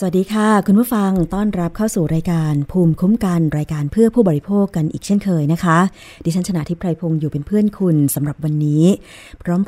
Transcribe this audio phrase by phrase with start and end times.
[0.00, 5.78] สวัสดีค่ะ คุณผู้ฟังต้อนรับเข้าสู่รายการภูมิคุ้มกันรายการเพื่อผู้บริโภคกันอีกเช่นเคยนะคะ
[6.24, 8.84] ดิฉันชนะทิพไพรพงศ์อยู่เป็นเพื่อนคุณสำหรับวันนี้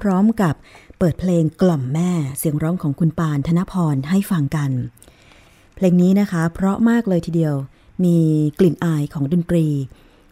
[0.02, 0.54] พร้อมๆกับ
[0.98, 4.70] เปิดเพลงกล่อมแม่เสียงร้องของคุณปานธนพรให้ฟังกัน
[5.76, 7.54] เพลงนี้นะคะ เพราะมากเลยทีเดียว
[8.04, 8.16] มี
[8.58, 9.66] กลิ่นอายของดนตรี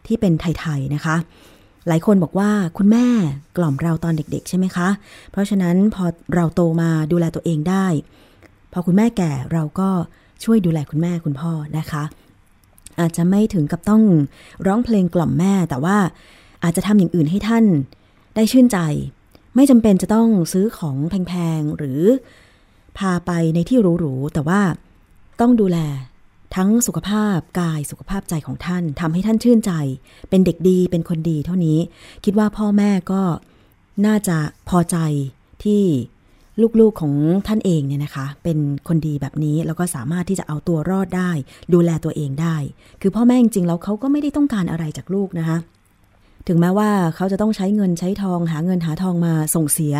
[0.06, 1.16] ที่เป็นไทยๆนะคะ
[1.88, 3.06] หลายคนบอกว่าคุณแม่
[3.56, 4.88] กล่อมเราตอนเด็ก ๆ ใช่ไหมคะ
[5.30, 6.04] เพราะฉะนั้นพอ
[6.34, 7.86] เราโตมาดูแลตัวเองได้
[8.78, 9.90] อคุณแม่แก่เราก็
[10.44, 12.04] ช่วยดูแลคุณแม่คุณพ่อนะคะ
[13.00, 14.02] อาจจะไม่ถึงกับต้อง
[14.66, 15.98] ร้องเพลงกล่อมแม่แต่ว่า
[16.62, 17.64] อาจจะทำอย่างอื่นให้ท่าน
[18.34, 18.78] ได้ชื่นใจ
[19.54, 22.00] ไม่จำเป็นจะต้องซื้อของแพงๆ หรือ
[22.98, 24.60] พาไปในที่หรูๆแต่ว่า
[25.40, 25.78] ต้องดูแล
[26.56, 29.72] ทั้งสุขภาพกายสุขภาพใจของท่านทำให้ท่านชื่นใจ
[30.30, 31.78] เป็นเด็กดีเป็นคนดีเท่านี้
[32.24, 33.22] คิดว่าพ่อแม่ก็
[34.06, 34.38] น่าจะ
[34.68, 34.96] พอใจ
[35.64, 35.82] ที่
[36.80, 37.12] ลูกๆของ
[37.48, 38.58] ท่านเองเนี่ยนะคะ เป็น
[38.88, 41.30] คนดีแบบนี้แล้วก็สามารถที่จะเอาตัวรอดได้
[41.72, 42.56] ดูแลตัวเองได้
[43.00, 45.58] คือพ่อแม่จริงๆแล้วเขาก็ไม่ได้ต้องการอะไรจากลูกนะคะ
[46.46, 49.94] ถึงแม้ว่าเขาจะต้องใช้เงินใช้ทอง หาเงินหาทองมาส่งเสีย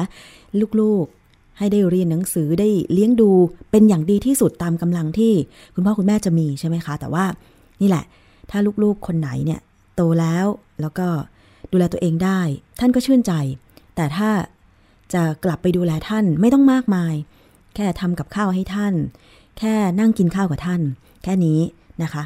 [0.81, 3.31] ลูกๆ ให้ได้เรียนหนังสือได้เลี้ยงดู
[3.71, 5.33] เป็นอย่างดีที่สุดตามกำลังที่
[5.75, 7.25] คุณพ่อคุณแม่จะมีใช่ไหมคะ แต่ว่า
[7.81, 8.05] นี่แหละ
[8.51, 9.61] ถ้าลูกๆคนไหนเนี่ย
[9.97, 10.47] โตแล้ว
[10.81, 11.07] แล้วก็
[11.73, 12.41] ดูแลตัวเองได้
[12.81, 13.33] ท่านก็ชื่นใจ
[13.97, 14.29] แต่ถ้า
[15.15, 17.15] จะกลับไปดูแลท่านไม่ต้องมากมาย
[17.75, 18.95] แค่ทำกับข้าวให้ท่าน
[19.59, 20.83] แค่นั่งกินข้าวกับท่าน
[21.23, 21.61] แค่นี้
[22.03, 22.23] นะคะ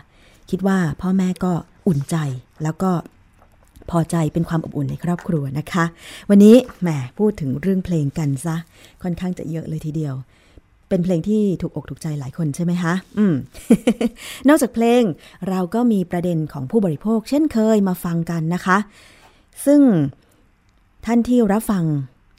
[0.51, 1.53] คิดว่าพ่อแม่ก็
[1.89, 2.17] อุ่นใจ
[2.63, 2.91] แล้วก็
[3.91, 5.85] พอใจเป็นความอบอุ่นในครอบครัวนะคะ
[6.31, 6.89] วันนี้แหม
[7.19, 8.57] พูดถึงเรื่องเพลงกันซะ
[9.03, 10.15] ค่อนข้างจะเยอะเลยทีเดียว
[10.89, 13.35] เป็นเพลงที่ถูกอกถูกใจหลายคนใช่ไหมคะอืม
[14.49, 15.03] นอกจากเพลง
[15.49, 18.79] เราก็มีประเด็นของผู้บริโภค เช่นเคยมาฟังกันนะคะ
[19.67, 19.81] ซึ่ง
[21.07, 21.85] ท่านที่รับฟัง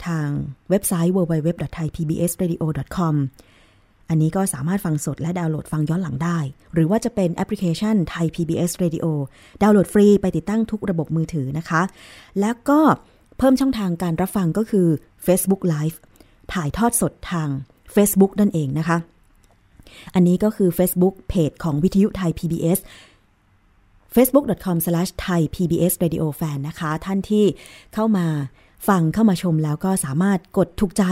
[0.06, 0.28] ทาง
[0.70, 3.14] เว็บไซต์ www.thaipbsradio.com
[4.08, 6.38] อันนี้ก็สามารถฟังสดและดาวน์โหลดฟังย้อนหลังได้
[6.74, 9.06] หรือว่าจะเป็นแอปพลิเคชัน Thai PBS Radio
[9.62, 11.82] ดาวน์โหลดฟรีไปติดตั้งทุกระบบมือถือนะคะ
[12.40, 12.80] แล้วก็
[13.38, 14.86] เพิ่มช่องทางการรับฟังก็คือ
[15.26, 15.96] Facebook Live
[16.52, 17.48] ถ่ายทอดสดทาง
[17.94, 18.96] Facebook นั่นเองนะคะ
[20.14, 22.78] อันนี้ก็คือ Facebook เพจของวิทยุไทย PBS
[24.14, 27.44] facebook.com/thaipbsradiofan นะคะ ท่านที่
[27.94, 28.26] เข้ามา
[28.88, 31.04] ฟังเข้ามาชมแล้วก็สามารถกดถูกใจ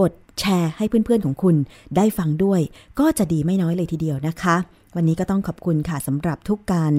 [0.00, 1.56] กดแชร์ให้เพื่อนๆของคุณ
[1.96, 2.60] ได้ฟังด้วย
[2.98, 4.56] ก็จะดีไม่น้อยเลยทีเดียวนะคะ
[4.96, 6.92] วันนี้ก็ต้องขอบคุณค่ะสำหรับทุกการ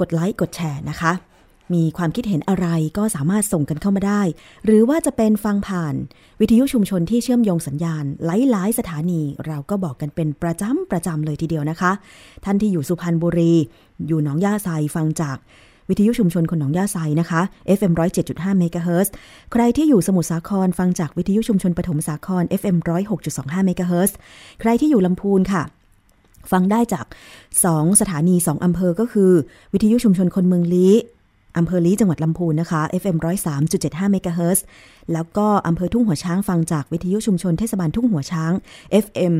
[0.00, 1.12] กดไลค์กดแชร์นะคะ
[1.74, 2.66] มีความคิดเห็นอะไร
[2.98, 4.22] ก็สามารถส่งกันเข้ามาได้
[4.64, 5.94] หรือว่าจะเป็นฟังผ่าน
[6.40, 11.92] วิทยุชุมชนที่เชื่อมโยงสัญญาณหลายๆสถานี เราก็บอกกันเป็นประจำประจำเลยทีเดียวนะคะ
[12.44, 13.52] ท่านที่อยู่สุพรรณบุรี
[14.06, 15.36] อยู่หนองย่าไซฟังจาก
[15.88, 17.40] วิทยุชุมชนคนหนองย่าไซนะคะ
[17.78, 17.92] FM
[18.24, 19.12] 107.5เมกะเฮิร์
[19.52, 22.76] ใครที่อยู่สมุทรสาครฟังจากวิทยุชุมชนปฐมสาคร FM
[23.22, 24.16] 106.25เมกะเฮิร์
[24.60, 25.62] ใครที่อยู่ลำพูนค่ะ
[26.52, 27.06] ฟังได้จาก
[27.54, 29.32] 2 สถานี 2 อำเภอก็คือ
[29.72, 30.94] วิทยุชุมชนคนเมืองลี้
[31.58, 33.16] อำเภอลี้จังหวัดลำพูนนะคะ FM
[33.64, 34.64] 103.75เมกะเฮิร์
[35.12, 38.52] แล้วก็อำเภอทุ่งหัวช้างฟังจากวิทยุชุมชนเทศบาลทุ่งหัวช้าง
[39.04, 39.34] FM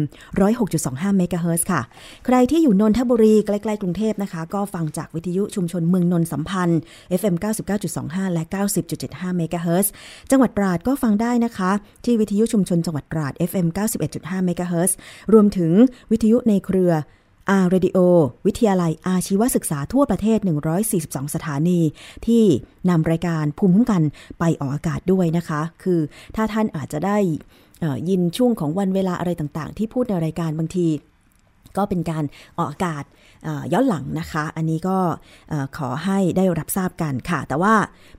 [0.56, 1.80] 106.25เมกะเฮิร์ค่ะ
[2.26, 6.80] ใครที่อยู่นนทบุรีใกล้ๆกรุงเทพนะคะ ก็ฟังจากวิทยุชุมชนเมืองนนสัมพันธ์
[7.20, 7.34] FM
[7.84, 8.42] 99.25 และ
[8.90, 9.90] 90.75เมกะเฮิร์
[10.30, 11.70] จังหวัดตราดก็ฟังได้นะคะ
[12.04, 13.66] ที่วิทยุชุมชนจังหวัดตราด FM
[14.06, 14.96] 91.5เมกะเฮิร์
[15.32, 15.72] รวมถึง
[16.10, 16.92] วิทยุในเครือ
[17.50, 17.98] R Radio
[18.46, 20.38] วิทยาลัยอาชีวศึกษาทั่วประเทศ
[20.86, 21.80] 142 สถานี
[22.26, 22.44] ที่
[22.90, 24.02] นำรายการภูมิคุ้มกัน
[24.38, 26.00] ไปออกอากาศด้วยนะคะ คือ
[26.36, 27.18] ถ้าท่านอาจจะได้
[28.08, 30.86] ยินช่วงของวันเวลาอะไรต่างๆ ที่พูดในรายการบางที
[31.76, 32.24] ก็เป็นการ
[32.58, 33.04] ออกอากาศ
[33.72, 34.98] ย้อนหลังนะคะ อันนี้ก็
[35.76, 37.74] ขอให้ได้รับทราบกันค่ะ แต่ว่า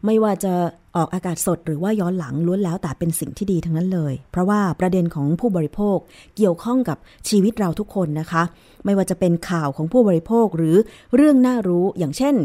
[0.05, 0.53] ไม่ว่าจะ
[0.97, 5.97] ออกอากาศสดหรือว่าย้อนหลังล้วนแล้วแต่เป็นสิ่งที่ดีทั้งนั้นเลย เพราะว่าประเด็นของผู้บริโภค
[6.37, 6.97] เกี่ยวข้องกับ
[7.29, 8.43] ชีวิตเราทุกคนนะคะ
[8.85, 10.77] ไม่ว่าจะเป็นข่าวของผู้บริโภคหรือ
[11.15, 12.35] เรื่องน่ารู้อย่างเช่น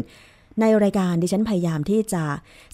[0.59, 2.23] ในรายการดิฉันพยายามที่จะ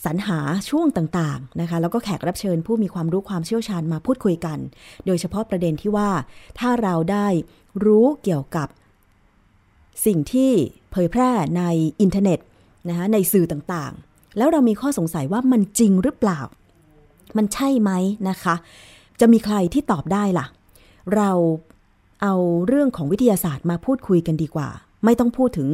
[0.05, 4.57] สรรหาช่วงต่างๆนะคะแล้วก็แขกรับเชิญผู้มีความรู้ความเชี่ยวชาญมาพูดคุยกัน
[5.05, 6.09] โดยเฉพาะประเด็นที่ว่า
[6.59, 7.27] ถ้าเราได้
[7.85, 8.67] รู้เกี่ยวกับ
[10.05, 10.51] สิ่งที่
[10.91, 11.63] เผยแพร่ใน
[12.01, 12.39] อินเทอร์เน็ต
[12.89, 16.39] นะคะในสื่อต่างๆ แล้วเรามีข้อสงสัยว่ามันจริงหรือเปล่า
[17.37, 17.91] มันใช่ไหม
[18.29, 18.55] นะคะ
[19.19, 20.45] จะมีใครที่ตอบได้ล่ะ
[21.15, 21.31] เรา
[22.21, 22.33] เอา
[22.67, 24.69] เรื่องของวิทยาศาสตร์มาพูดคุยกันดีกว่า
[25.05, 25.69] ไม่ต้องพูดถึง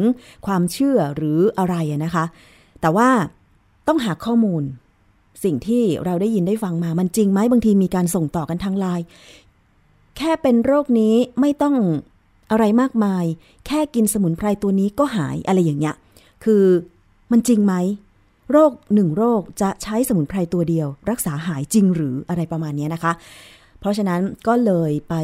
[0.46, 1.75] ความเชื่อหรืออะไร
[2.06, 2.25] นะคะ
[2.82, 3.10] แต่ว่า
[3.88, 4.63] ต้องหาข้อมูล
[5.44, 9.06] สิ่งที่เราได้ยินได้ฟังมามันจริงไหมบางทีมีการส่งต่อกันทางไลน์
[10.18, 11.75] แค่เป็นโรคนี้ไม่ต้อง
[12.51, 13.25] อะไรมากมาย
[13.68, 15.96] แค่กินสมุนไพรตัวนี้ก็หายอะไรอย่างเงี้ย
[16.44, 16.63] คือ
[17.32, 17.74] มันจริงไหม
[18.51, 23.13] โรคหนึ่งโรคจะใช้สมุนไพรตัวเดียว รักษาหายจริงหรืออะไรประมาณนี้นะคะ
[23.80, 25.15] เพราะฉะนั้นก็เลยไป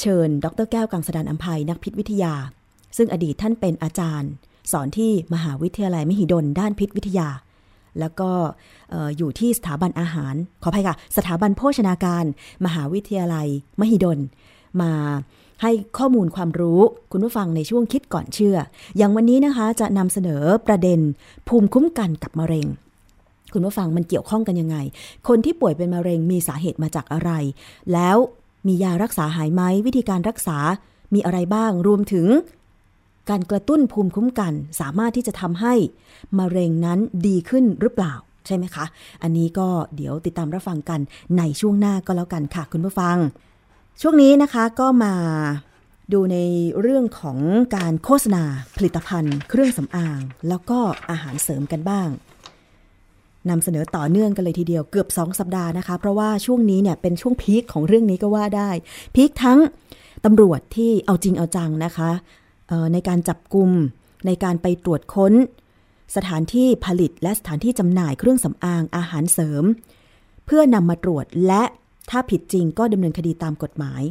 [0.00, 2.34] เชิญ ดรแก้วกังสดานอัมภัยนักพิษวิทยา
[2.96, 4.30] ซึ่งอดีตท่านเป็นอาจารย์
[4.72, 7.28] สอนที่มหาวิทยาลัยมหิดลด้านพิษวิทยา
[8.00, 8.30] แล้วก็
[9.16, 12.24] อยู่ที่สถาบันอาหาร ขออภัยค่ะ สถาบันโภชนาการ
[12.66, 13.46] มหาวิทยาลัย
[13.80, 14.18] มหิดล
[14.80, 14.92] มา
[15.62, 16.80] ให้ข้อมูลความรู้
[17.12, 18.56] คุณผู้ฟังในช่วงคิดก่อนเชื่อ
[18.96, 21.00] อย่างวันนี้นะคะจะนำเสนอประเด็น
[21.48, 22.66] ภูมิคุ้มกันกับมะเร็ง
[23.52, 24.76] คุณผู้ฟังมันเกี่ยวข้องกันยังไง
[25.28, 27.30] คนที่ป่วยเป็นมะเร็งมีสาเหตุมาจากอะไร
[27.92, 28.16] แล้ว
[28.66, 30.58] มียารักษาหายไหมวิธีการรักษา
[31.14, 32.26] มีอะไรบ้างรวมถึง
[33.30, 35.74] การกระตุ้นภูมิคุ้มกัน สามารถที่จะทำให้
[36.38, 38.14] มะเร็งนั้นดีขึ้นหรือเปล่า
[38.46, 38.84] ใช่ไหมคะ
[39.22, 41.00] อันนี้ก็เดี๋ยวติดตามรับฟังกัน
[41.38, 43.16] ในช่วงหน้าก็แล้วกันค่ะคุณผู้ฟัง
[44.00, 45.14] ช่วงนี้นะคะก็มา
[46.12, 46.36] ดูใน
[46.80, 47.38] เรื่องของ
[47.76, 48.42] การโฆษณา
[48.76, 50.78] ผลิตภัณฑ์ เครื่องสำอาง แล้วก็
[51.10, 52.08] อาหารเสริมกันบ้าง
[53.50, 58.70] นำเสนอต่อเนื่องกันเลยทีเดียวเกือบ 2 สัปดาห์นะคะ เพราะว่าช่วงนี้เนี่ยเป็นช่วงพีคของเรื่องนี้ก็ว่าได้
[59.14, 59.58] พีคทั้ง
[60.24, 62.10] ตำรวจที่เอาจริงเอาจังนะคะ
[62.92, 63.70] ในการจับกลุ่ม
[64.26, 65.32] ในการไปตรวจค้น
[66.16, 69.64] สถานที่ผลิตและสถานที่จำหน่ายเครื่องสำอางอาหารเสริม
[70.46, 71.62] เพื่อนำมาตรวจและ
[72.10, 74.02] ถ้าผิดจริงก็ดำเนินคดีตามกฎหมาย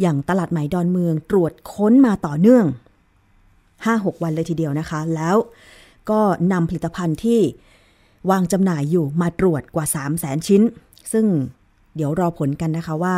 [0.00, 2.66] อย่างตลาดใหม่ดอนเมืองตรวจค้นมาต่อเนื่อง
[3.44, 5.36] 5-6 วันเลยทีเดียวนะคะ แล้ว
[6.10, 6.20] ก็
[6.52, 7.40] นำผลิตภัณฑ์ที่
[8.30, 10.62] วางจำหน่ายอยู่มาตรวจกว่า 3 0 0แสนชิ้น
[11.12, 11.26] ซึ่ง
[11.96, 13.16] เดี๋ยวรอผลกันนะคะว่า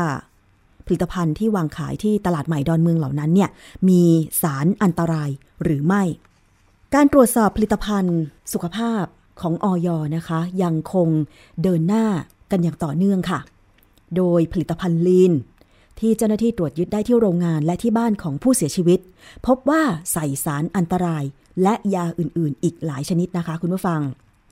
[0.87, 3.51] ผลิตภัณฑ์ที่วางขายที่ตลาดใหม่ดอนเมืองเหล่านั้นเนี่ย
[3.89, 4.03] มี
[4.43, 5.31] สารอันตราย
[5.63, 6.03] หรือไม่
[6.95, 8.19] การตรวจสอบผลิตภัณฑ์
[8.53, 9.05] สุขภาพ
[9.41, 11.09] ของออยนะคะ ยังคง
[11.63, 12.07] เดินหน้า
[12.51, 13.41] กันอย่างต่อเนื่องค่ะ
[14.17, 15.33] โดยผลิตภัณฑ์ลีน
[16.01, 19.01] ที่เจ้าหน้าที่ตรวจยึดได้ที่โรงงานและที่บ้านของผู้เสียชีวิต
[19.47, 19.83] พบว่า
[20.13, 21.25] ใส่สารอันตราย
[21.63, 24.01] และยาอื่นๆ อีกหลายชนิดนะคะ คุณผู้ฟัง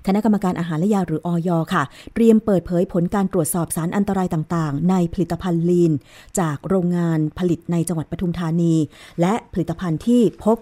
[0.09, 1.83] คณะกรรมการอาหารและยาหรืออยค่ะ
[2.15, 5.93] เตรียมเปิดเผยผลการตรวจสอบสารอันตรายต่างๆ ในผลิตภัณฑ์ลีน
[6.41, 8.75] จากโรงงานผลิตในจังหวัดปทุมธานี
[9.21, 10.57] และผลิตภัณฑ์ที่พบ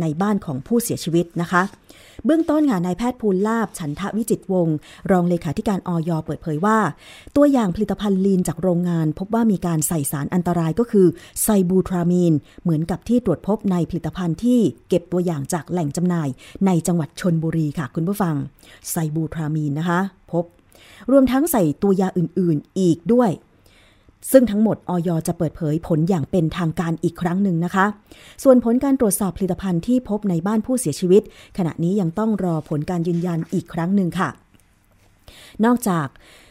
[0.00, 1.62] ในบ้านของผู้เสียชีวิตนะคะ
[2.24, 4.76] เบื้องต้นค่ะนายแพทย์ภูลลาบฉันทะวิจิตวงศ์
[5.10, 6.78] รองเลขาธิการออยเปิดเผยว่า
[7.36, 11.06] ตัวอย่างผลิตภัณฑ์ลีนจากโรงงาน พบว่ามีการใส่สารอันตรายก็คือ
[11.42, 12.32] ไซบูทรามีน
[12.62, 16.28] เหมือนกับที่ตรวจพบในผลิตภัณฑ์ที่เก็บตัวอย่างจากแหล่งจำหน่าย
[16.66, 18.34] ในจังหวัดชนบุรีค่ะคุณผู้ฟัง
[18.90, 20.00] ไซบูทรามีนนะคะ
[20.32, 20.44] พบ
[21.10, 23.30] รวมทั้งใส่ตัวยาอื่น ๆ อีกด้วย
[24.32, 27.86] ซึ่งทั้งหมดออยจะเปิดเผยผลอย่างเป็นทางการอีกครั้งหนึ่งนะคะ
[28.42, 31.22] ส่วนผลการตรวจสอบผลิตภัณฑ์ที่พบในบ้านผู้เสียชีวิต
[31.58, 34.28] ขณะนี้ยังต้องรอผลการยืนยันอีกครั้งหนึ่งค่ะ
[35.64, 36.06] นอกจาก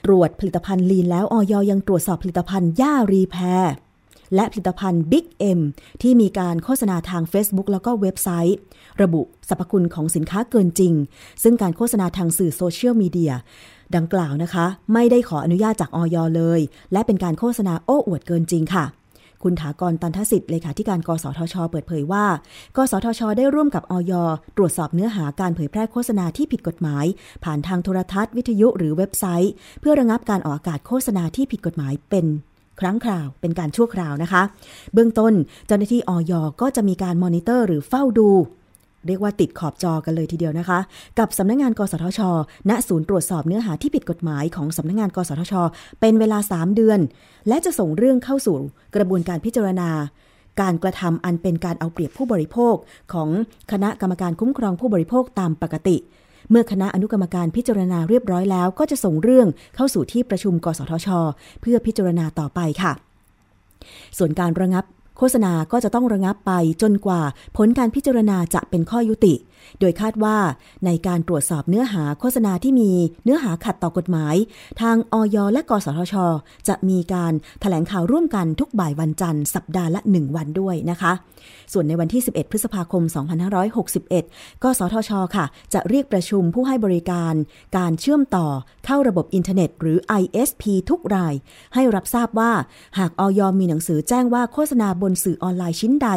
[0.05, 3.65] ตรวจผลิตภัณฑ์ลีนแล้วออยยังตรวจสอบผลิตภัณฑ์ย่ารีแพร
[4.35, 5.25] และผลิตภัณฑ์ Big
[5.57, 5.59] M
[6.01, 8.57] ที่มีการโฆษณาทาง Facebook แล้วก็เว็บไซต์
[9.01, 10.93] ระบุสรรพคุณของสินค้าเกินจริง
[11.43, 13.33] ซึ่งการโฆษณาทางสื่อโซเชียลมีเดีย
[13.97, 16.59] ดังกล่าวนะคะ ไม่ได้ขออนุญาตจากออยเลย
[16.93, 18.85] และเป็นการโฆษณาโอ้อวดเกินจริงค่ะ
[19.43, 22.25] คุณถากรตันทสิทธิ์เลขาธิการกสทช เปิดเผยว่า
[22.77, 24.13] กสทช ได้ร่วมกับออย
[24.57, 27.05] ตรวจสอบเนื้อหาการเผยแพร่โฆษณาที่ผิดกฎหมาย
[27.43, 32.25] ผ่านทางโทรทัศน์ วิทยุหรือเว็บไซต์ เพื่อระงับการออกอากาศโฆษณาที่ผิดกฎหมายเป็น
[32.79, 34.43] ครั้งคราวเป็นการชั่วคราวนะคะ
[34.93, 35.33] เบื้องต้น
[35.67, 38.29] เจ้าหน้าที่ออยก็จะมีการมอนิเตอร์หรือเฝ้าดู
[39.07, 40.79] เรียกว่าติดขอบจอกันเลยทีเดียวนะคะ
[41.19, 42.19] กับสำนักงงานกสทช
[42.69, 45.53] ณ ศูนย์ตรวจสอบเนื้อหาที่ผิดกฎหมายของสำนักงงาน กสทช
[45.99, 46.99] เป็นเวลา 3 เดือน
[47.47, 48.55] และจะส่งเรื่องเข้าสู่
[48.95, 49.89] กระบวนการพิจารณา
[50.61, 52.75] การกระทำอันเป็นการเอาเปรียบผู้บริโภค
[53.13, 53.29] ของ
[53.71, 55.97] คณะกรรมการคุ้มครองผู้บริโภคตามปกติ
[56.49, 61.07] เมื่อคณะอนุกรรมการพิจารณาเรียบร้อยแล้ว ก็จะส่งเรื่องเข้าสู่ที่ประชุม กสทช
[61.61, 62.91] เพื่อพิจารณาต่อไปค่ะ
[64.17, 64.85] ส่วนการระงับ
[65.25, 66.51] โฆษณาก็จะต้องระงับไป
[66.81, 67.21] จนกว่า
[67.57, 69.33] ผลการพิจารณาจะเป็นข้อยุติ
[69.79, 70.37] โดยคาดว่า
[70.85, 72.91] ในการตรวจสอบเนื้อหาโฆษณาที่มี
[73.23, 74.35] เนื้อหาขัดต่อกฎหมาย
[74.81, 76.15] ทางออยและกสทช
[76.67, 81.11] จะมีการถแถลงข่าวร่วมกันทุกบ่ายวันจันทร์สัปดาห์ละหนึ่งวันด้วยนะคะ
[81.73, 83.03] ส่วนในวันที่ 11 พฤษภาคม
[83.83, 87.33] 2561 กสทช ค่ะ จะเรียกประชุมผู้ให้บริการ
[87.77, 88.47] การเชื่อมต่อ
[88.85, 91.33] เข้าระบบอินเทอร์เน็ต หรือ ISP ทุกราย
[91.73, 92.51] ให้รับทราบว่า
[92.97, 93.41] หากอย.
[93.59, 96.09] มีหนังสือแจ้งว่าโฆษณาบนสื่อออนไลน์ชิ้นใด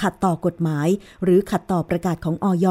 [0.00, 0.88] ขัดต่อกฎหมาย
[1.22, 2.66] หรือขัดต่อประกาศของออย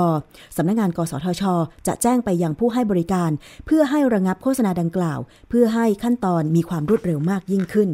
[0.58, 1.44] สำนักงงาน กสทช
[1.88, 3.32] จะแจ้งไปยังผู้ให้บริการ
[3.66, 7.90] เพื่อให้ระงับโฆษณาดังกล่าว เพื่อให้ขั้นตอนมีความรวดเร็วมากยิ่งขึ้น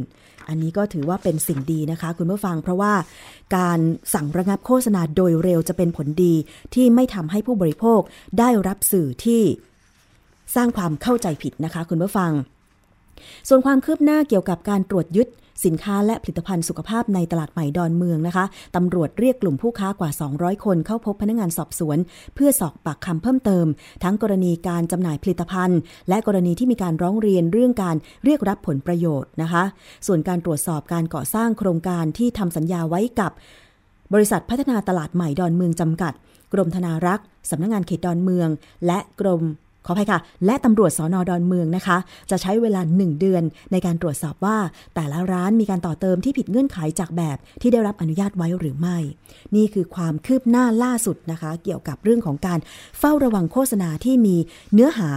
[0.47, 2.93] อันนี้ก็ถือว่าเป็นสิ่งดีนะคะ คุณผู้ฟังเพราะว่า
[3.57, 3.79] การ
[4.13, 6.33] สั่งระงับโฆษณาโดยเร็วจะเป็นผลดี
[6.73, 8.01] ที่ไม่ทำให้ผู้บริโภค
[8.39, 9.43] ได้รับสื่อที่
[10.55, 12.31] สร้างความเข้าใจผิดนะคะ คุณผู้ฟัง
[13.47, 15.27] ส่วนความคืบหน้าเกี่ยวกับการตรวจยึด
[15.65, 18.45] สินค้าและผลิตภัณฑ์สุขภาพในตลาดใหม่ดอนเมืองนะคะ
[18.75, 21.97] ตำรวจเรียกกลุ่มผู้ค้ากว่า 200 คนเข้าพบพนักงานสอบสวน
[22.35, 23.65] เพื่อสอบปากคำเพิ่มเติม
[24.03, 27.95] ทั้งกรณีการจำหน่ายผลิตภัณฑ์ และกรณีที่มีการร้องเรียนเรื่องการ
[28.25, 29.63] เรียกรับผลประโยชน์นะคะ
[30.07, 33.31] ส่วนการตรวจสอบการก่อสร้างโครงการที่ทำสัญญาไว้กับ
[34.13, 36.13] บริษัทพัฒนาตลาดใหม่ดอนเมืองจำกัด
[36.53, 38.49] กรมธนารักษ์สำนักงงานเขตดอนเมือง
[38.85, 39.43] และกรม
[39.87, 41.97] ขออภัยค่ะ และตำรวจสอนอดอนเมืองนะคะ
[42.31, 44.57] จะใช้เวลา 1 เดือนในการตรวจสอบว่า
[44.95, 48.97] แต่ละร้านมีการต่อเติมที่ผิดเงื่อนไขจากแบบที่ได้รับอนุญาตไว้หรือไม่
[49.55, 52.59] นี่คือความคืบหน้าล่าสุดนะคะ เกี่ยวกับเรื่องของการ
[52.99, 54.35] เฝ้าระวังโฆษณาที่มี
[54.73, 55.11] เนื้อหา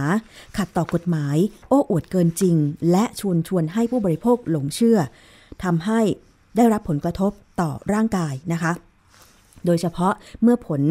[0.57, 1.37] ขัดต่อกฎหมาย
[1.69, 2.55] โอ้อวดเกินจริง
[2.91, 4.97] และชวนชวนให้ผู้บริโภคหลงเชื่อ
[5.63, 5.99] ทำให้
[6.55, 8.71] ได้รับผลกระทบต่อร่างกายนะคะ
[9.65, 10.81] โดยเฉพาะเมื่อผล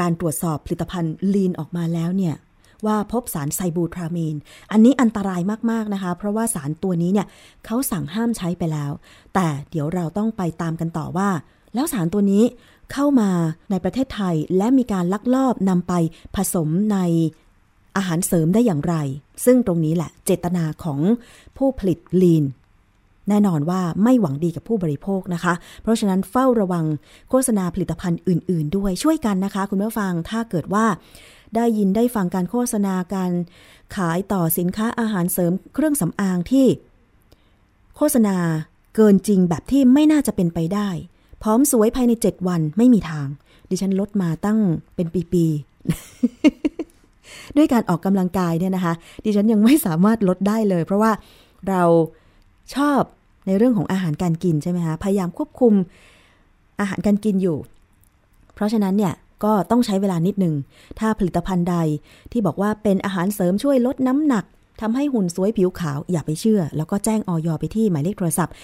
[0.00, 2.36] การตรวจสอบผลิตภัณฑ์ลีนออกมาแล้วเนี่ย
[2.86, 4.36] ว่าพบสารไซบูทรามีน
[4.72, 7.26] อันนี้อันตรายมาก ๆ นะคะ เพราะว่าสารตัวนี้เนี่ย
[7.64, 8.92] เขาสั่งห้ามใช้ไปแล้ว
[9.34, 11.30] แต่เดี๋ยวเราต้องไปตามกันต่อว่า
[11.74, 12.44] แล้วสารตัวนี้
[12.92, 13.30] เข้ามา
[13.70, 15.92] ในประเทศไทยและมีการลักลอบนำไป
[16.36, 16.98] ผสมใน
[17.96, 18.94] อาหารเสริมได้อย่างไร
[19.44, 21.00] ซึ่งตรงนี้แหละเจตนาของ
[21.56, 22.44] ผู้ผลิตลีน
[23.28, 26.84] แน่นอนว่าไม่หวังดีกับผู้บริโภคนะคะ เพราะฉะนั้นเฝ้าระวัง
[27.30, 30.84] โฆษณาผลิตภัณฑ์อื่น ๆ ด้วยช่วยกันนะคะ คุณผู้ฟัง ถ้าเกิดว่า
[31.56, 33.32] ได้ยินได้ฟังการโฆษณาการ
[33.96, 36.66] ขายต่อสินค้าอาหารเสริมเครื่องสำอางที่
[37.96, 38.36] โฆษณา
[38.94, 40.88] เกินจริงแบบที่ไม่น่าจะเป็นไปได้
[41.42, 43.26] พร้อมสวยภายใน 7 วันไม่มีทาง
[43.70, 44.58] ดิฉันลดมาตั้ง
[44.94, 45.58] เป็นปีๆ
[47.56, 51.12] ด้วยการออกกำลังกายเนี่ยนะคะ ดิฉันยังไม่สามารถลดได้เลย เพราะว่า
[51.68, 51.82] เรา
[52.74, 53.00] ชอบ
[53.46, 55.72] ในเรื่องของอาหารการกินใช่ไหมคะ พยายามควบคุม
[56.80, 57.58] อาหารการกินอยู่
[58.54, 59.14] เพราะฉะนั้นเนี่ย
[59.44, 60.54] ก็ต้องใช้เวลานิดหนึ่ง
[60.98, 61.76] ถ้าผลิตภัณฑ์ใด
[62.32, 64.44] ที่บอกว่าเป็นอาหารเสริมช่วยลดน้ำหนัก
[64.80, 68.54] ทำให้หุ่นสวยผิวขาวอย่าไปเชื่อ แล้วก็แจ้งออยไปที่หมายเลขโทรศัพท์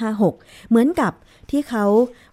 [0.00, 1.12] 1556 เหมือนกับ
[1.50, 1.84] ที่เขา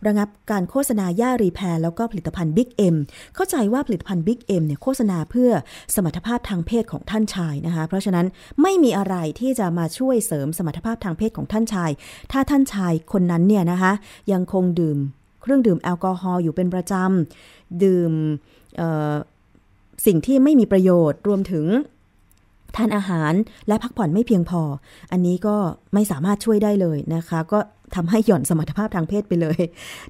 [0.07, 2.95] ระงับการโฆษณายารีแพร์แล้วก็ผลิตภัณฑ์บิ๊กเอ็ม
[3.35, 5.51] เข้าใจว่าผลิตภัณฑ์บิ๊กเอ็มเนี่ยโฆษณาเพื่อ
[5.95, 8.25] สมรรถภาพทางเพศของท่านชายนะคะ เพราะฉะนั้น
[8.61, 11.91] ไม่มีอะไรที่จะมาช่วยเสริมสมรรถภาพทางเพศของท่านชาย
[12.31, 13.91] ถ้าท่านชายคนนั้นเนี่ยนะคะ
[14.31, 14.99] ยังคงดื่ม
[15.41, 17.52] เครื่องดื่มแอลกอฮอล์อยู่เป็นประจำ
[17.83, 18.11] ดื่ม
[20.05, 21.65] สิ่งที่ไม่มีประโยชน์รวมถึง
[22.75, 23.33] ทานอาหาร
[23.67, 24.61] และพักผ่อนไม่เพียงพอ
[25.11, 25.55] อันนี้ก็
[25.93, 27.59] ไม่สามารถช่วยได้เลยนะคะ ก็
[27.95, 29.59] ทำให้หย่อนสมรรถภาพทางเพศไปเลย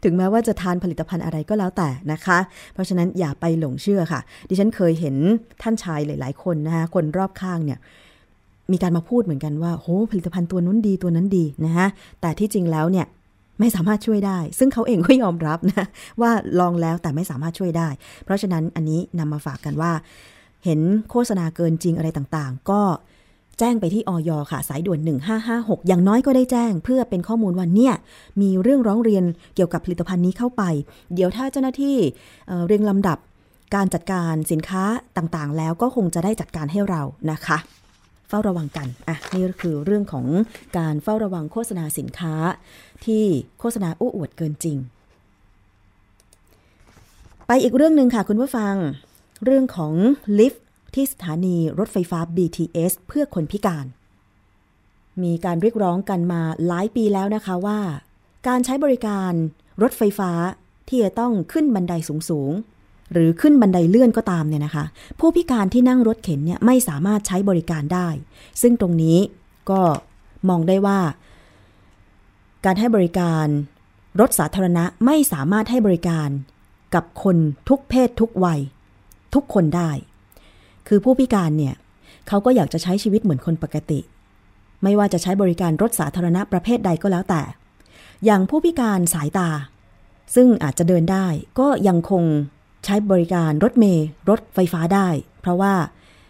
[0.03, 2.37] ถึงแม้ว่าจะทานผลิตภัณฑ์อะไรก็แล้วแต่นะคะ
[2.73, 5.15] เพราะฉะนั้นอย่าไปหลงเชื่อค่ะ ดิฉันเคยเห็น
[5.61, 7.79] ท่านชายหลาย ๆ คนนะคะคนรอบข้างเนี่ย
[8.71, 11.87] มีการมาพูดเหมือนกันว่าโหผลิตภัณฑ์ตัวนู้นดีตัวนั้นดีนะคะ
[12.21, 13.05] แต่ที่จริงแล้วเนี่ย
[13.59, 15.87] ไม่สามารถช่วยได้ ซึ่งเขาเองก็ยอมรับนะ
[16.21, 17.89] ว่าลองแล้วแต่ไม่สามารถช่วยได้
[18.23, 19.91] เพราะฉะนั้นอันนี้นำมาฝากกันว่า
[20.65, 22.81] เห็นโฆษณาเกินจริงอะไรต่างๆ ก็
[23.59, 24.99] แจ้งไปที่ออยค่ะ สายด่วน
[25.43, 27.93] 1556 อย่างน้อยก็ได้แจ้ง เพื่อเป็นข้อมูลว่าเนี่ย
[28.41, 29.23] มีเรื่องร้องเรียน
[29.55, 30.63] เกี่ยวกับผลิตภัณฑ์นี้เข้าไป
[31.13, 31.97] เดี๋ยวถ้าเจ้าหน้าที่
[32.47, 33.17] เเรียงลำดับ
[33.75, 34.83] การจัดการสินค้า
[35.17, 37.57] ต่างๆ แล้วก็คงจะได้จัดการให้เรานะคะ
[38.35, 40.25] ฝ้าระวังกันอะนี่ก็คือเรื่องของ
[40.77, 42.35] การเฝ้าระวังโฆษณาสินค้า
[43.05, 43.23] ที่
[43.59, 44.77] โฆษณาอ้อวดเกินจริง
[47.47, 48.75] ไปอีกเรื่องหนึ่งค่ะคุณผู้ฟัง
[49.45, 49.93] เรื่องของ
[50.39, 50.65] ลิฟต์
[50.95, 53.85] ที่สถานีรถไฟฟ้า BTS เพื่อคนพิการ
[55.23, 57.79] มีการเรียกร้องกันมาหลายปีแล้วนะคะว่า
[58.47, 59.31] การใช้บริการ
[59.81, 60.31] รถไฟฟ้า
[60.87, 62.51] ที่จะต้องขึ้นบันไดสูง
[63.13, 64.85] หรือขึ้นบันไดเลื่อนก็ตามเนี่ยนะคะ
[65.19, 68.07] ผู้พิการที่นั่งรถเข็นเนี่ยไม่สามารถใช้บริการได้
[68.61, 69.17] ซึ่งตรงนี้
[69.69, 69.81] ก็
[70.49, 70.99] มองได้ว่า
[72.65, 73.45] การให้บริการ
[74.19, 76.29] รถสาธารณะไม่สามารถให้บริการ
[76.95, 77.37] กับคน
[77.69, 78.59] ทุกเพศทุกวัย
[79.33, 79.91] ทุกคนได้
[80.87, 81.75] คือผู้พิการเนี่ย
[82.27, 83.99] เขาก็อยากจะใช้ชีวิตเหมือนคนปกติ
[84.83, 87.41] ไม่ว่าจะใช้บริการรถสาธารณะประเภทใดก็แล้วแต่
[88.25, 89.49] อย่างผู้พิการสายตา
[90.35, 91.25] ซึ่งอาจจะเดินได้
[91.59, 92.23] ก็ยังคง
[92.85, 95.07] ใช้บริการรถเมล์รถไฟฟ้าได้
[95.41, 95.73] เพราะว่า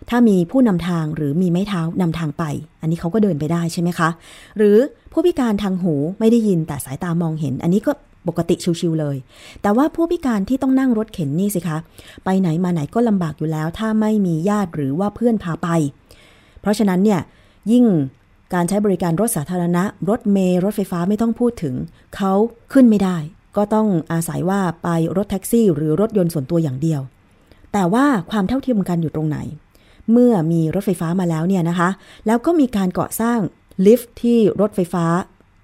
[0.09, 2.43] ถ้ามีผู้นำทางหรือมีไม้เท้านำทางไป
[2.81, 4.09] อันนี้เขาก็เดินไปได้ใช่ไหมคะ
[4.57, 4.77] หรือ
[5.11, 7.91] ผู้พิการทางหูไม่ได้ยินแต่สายตามองเห็น อันนี้ก็
[8.27, 9.17] ปกติชิวๆเลย
[9.61, 11.77] แต่ว่าผู้พิการที่ต้องนั่งรถเข็นนี่สิคะ
[12.25, 15.67] ไปไหนมาไหนก็ลำบากอยู่แล้ว ถ้าไม่มีญาติหรือว่าเพื่อนพาไป
[16.61, 17.19] เพราะฉะนั้นเนี่ย
[17.71, 17.85] ยิ่ง
[18.53, 21.75] การใช้บริการรถสาธารณะ รถเมล์รถไฟฟ้าไม่ต้องพูดถึง
[22.15, 22.33] เขา
[22.73, 23.17] ขึ้นไม่ได้
[23.57, 27.01] ก็ต้องอาศัยว่าไปรถแท็กซี่หรือรถยนต์ส่วนตัวอย่างเดียว
[27.73, 29.37] แต่ว่าความเท่าเทียมกันอยู่ตรงไหน
[30.11, 31.89] เมื่อมีรถไฟฟ้ามาแล้วเนี่ยนะคะ
[32.25, 33.39] แล้วก็มีการก่อสร้าง
[33.85, 35.05] ลิฟท์ที่รถไฟฟ้า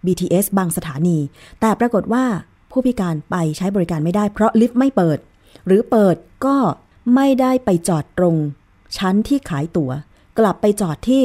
[0.06, 1.17] BTS บางสถานี
[1.60, 2.25] แต่ปรากฏว่า
[2.71, 5.17] ผู้พิการไปใช้บริการไม่ได้เพราะลิฟต์ไม่เปิด
[5.65, 6.58] หรือเปิดก็
[7.15, 8.36] ไม่ได้ไปจอดตรง
[8.97, 9.91] ชั้นที่ขายตัว๋ว
[10.39, 11.23] กลับไปจอดที่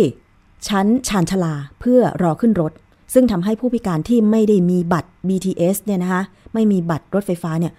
[0.68, 2.72] ชั้นชานชลาเพื่อรอขึ้นรถ
[3.14, 6.22] ซึ่งทำให้ผู้พิการที่ไม่ได้มีบัตร BTS เนี่ยนะคะ
[6.54, 7.72] ไม่มีบัตรรถไฟฟ้าเนี่ย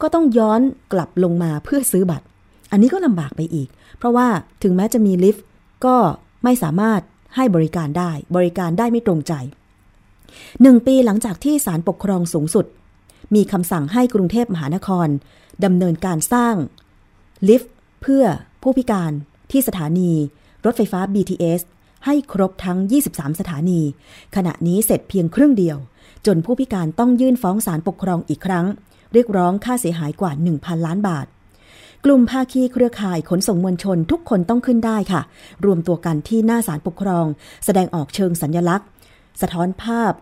[0.00, 0.60] ก็ต้องย้อน
[0.92, 2.26] กลับลงมาเพื่อซื้อบัตร
[2.70, 4.28] อันนี้ก็ลำบากไปอีก เพราะว่า
[4.62, 5.44] ถึงแม้จะมีลิฟต์
[5.86, 5.96] ก็
[6.44, 7.00] ไม่สามารถ
[7.36, 9.32] ให้บริการได้ บริการได้ไม่ตรงใจ
[10.62, 12.66] หนึ่งปีหลังจากที่ศาลปกครองสูงสุด
[13.34, 15.08] มีคำสั่งให้กรุงเทพมหานคร
[15.64, 16.54] ดำเนินการสร้าง
[17.48, 18.24] ลิฟต์เพื่อ
[18.62, 19.12] ผู้พิการ
[19.50, 20.12] ที่สถานี
[20.64, 21.60] รถไฟฟ้า BTS
[22.04, 22.78] ให้ครบทั้ง
[23.10, 23.80] 23 สถานี
[24.36, 25.78] ขณะนี้เสร็จเพียงครึ่งเดียว
[26.26, 28.66] จนผู้พิการต้องยื่นฟ้องศาลปกครองอีกครั้ง
[29.12, 31.26] เรียกร้องค่าเสียหายกว่า 1,000 ล้านบาท
[32.04, 35.22] กลุ่มภาคีเครือข่ายขนส่งมวลชนทุกคนต้องขึ้นได้ค่ะ
[35.64, 37.26] รวมตัวกันที่หน้าศาลปกครอง
[37.64, 38.88] แสดงออกเชิงสัญญลักษณ์
[39.40, 40.12] สะท้อนภาพ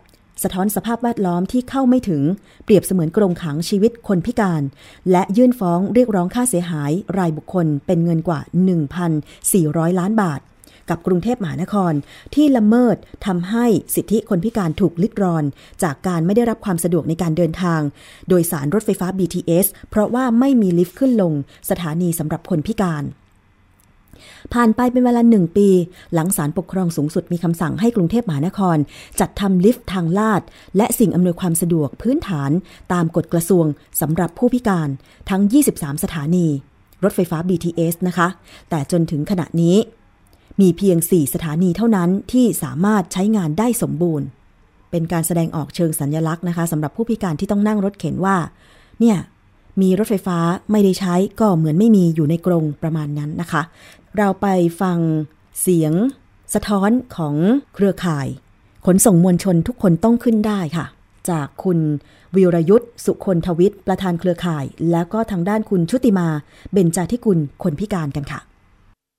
[0.42, 2.22] สะท้อนสภาพแวดล้อมที่เข้าไม่ถึง
[2.64, 4.62] เปรียบเสมือนกรงขังชีวิตคนพิการ
[5.10, 8.40] และยื่นฟ้องเรียกร้องค่าเสียหายรายบุคคลเป็นเงินกว่า
[9.20, 10.40] 1,400 ล้านบาท
[10.92, 11.92] กับกรุงเทพมหานคร
[12.35, 15.44] ที่ละเมิดทำให้สิทธิคนพิการถูกลิดรอน
[15.83, 17.81] จากการไม่ได้รับความสะดวกในการเดินทาง
[18.28, 21.33] โดยสารรถไฟฟ้า BTS เพราะว่าไม่มีลิฟต์ขึ้นลง
[21.70, 23.05] สถานีสำหรับคนพิการ
[24.52, 25.68] ผ่านไปเป็นเวลาหนึ่งปี
[26.14, 28.76] หลังศาลปกครองสูงสุดมีคำสั่งให้กรุงเทพมหานคร
[29.20, 30.42] จัดทำลิฟต์ทางลาด
[30.76, 32.50] และสิ่งอำนวยความสะดวกพื้นฐาน
[32.92, 33.66] ตามกฎกระทรวง
[34.00, 34.88] สำหรับผู้พิการ
[35.31, 35.42] ทั้ง
[35.74, 36.46] 23 สถานี
[37.05, 38.28] รถไฟฟ้า BTS นะคะ
[38.70, 39.76] แต่จนถึงขณะนี้
[40.60, 44.26] มีเพียง 4 สถานีเท่านั้นที่สามารถใช้งานได้สมบูรณ์
[44.90, 48.36] เป็นการแสดงออกเชิงสัญญลักษณ์นะคะสำหรับผู้พิการที่ต้องนั่งรถเข็นว่า
[49.00, 49.16] เนี่ย
[49.82, 50.38] มีรถไฟฟ้า
[50.70, 53.62] ไม่ได้ใช้ก็เหมือนไม่มีอยู่ในกรงประมาณนั้นนะคะ
[54.18, 54.46] เราไป
[54.80, 54.98] ฟัง
[55.62, 55.92] เสียง
[56.54, 57.34] สะท้อนของ
[57.74, 58.26] เครือข่าย
[58.86, 60.86] ขนส่งมวลชนทุกคนต้องขึ้นได้ค่ะ
[61.30, 61.78] จากคุณ
[62.36, 66.28] วิรยุทธ์สุคนทวิทย์ประธานเครือข่าย แล้วก็ทางด้านคุณชุติมา
[66.72, 68.40] เบญจาธิกุลคนพิการกันค่ะ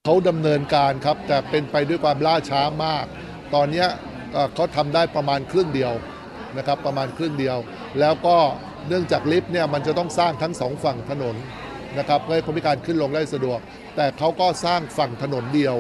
[0.08, 3.06] เขาดำเนินการครับ แต่เป็นไปด้วยความล่าช้ามาก
[3.54, 3.86] ตอนนี้
[4.34, 5.94] เอ่อเขาทำได้ประมาณครึ่งเดียว
[6.58, 7.58] นะครับประมาณครึ่งเดียว
[8.00, 8.38] แล้วก็
[8.88, 11.36] เนื่องจากลิฟต์เนี่ยมันจะต้องสร้างทั้งสองฝั่งถนน
[12.00, 13.60] นะครับเพื่อให้คนพิการขึ้นลงได้สะดวก
[13.96, 15.76] แต่เขาก็สร้างฝั่งถนนเดียว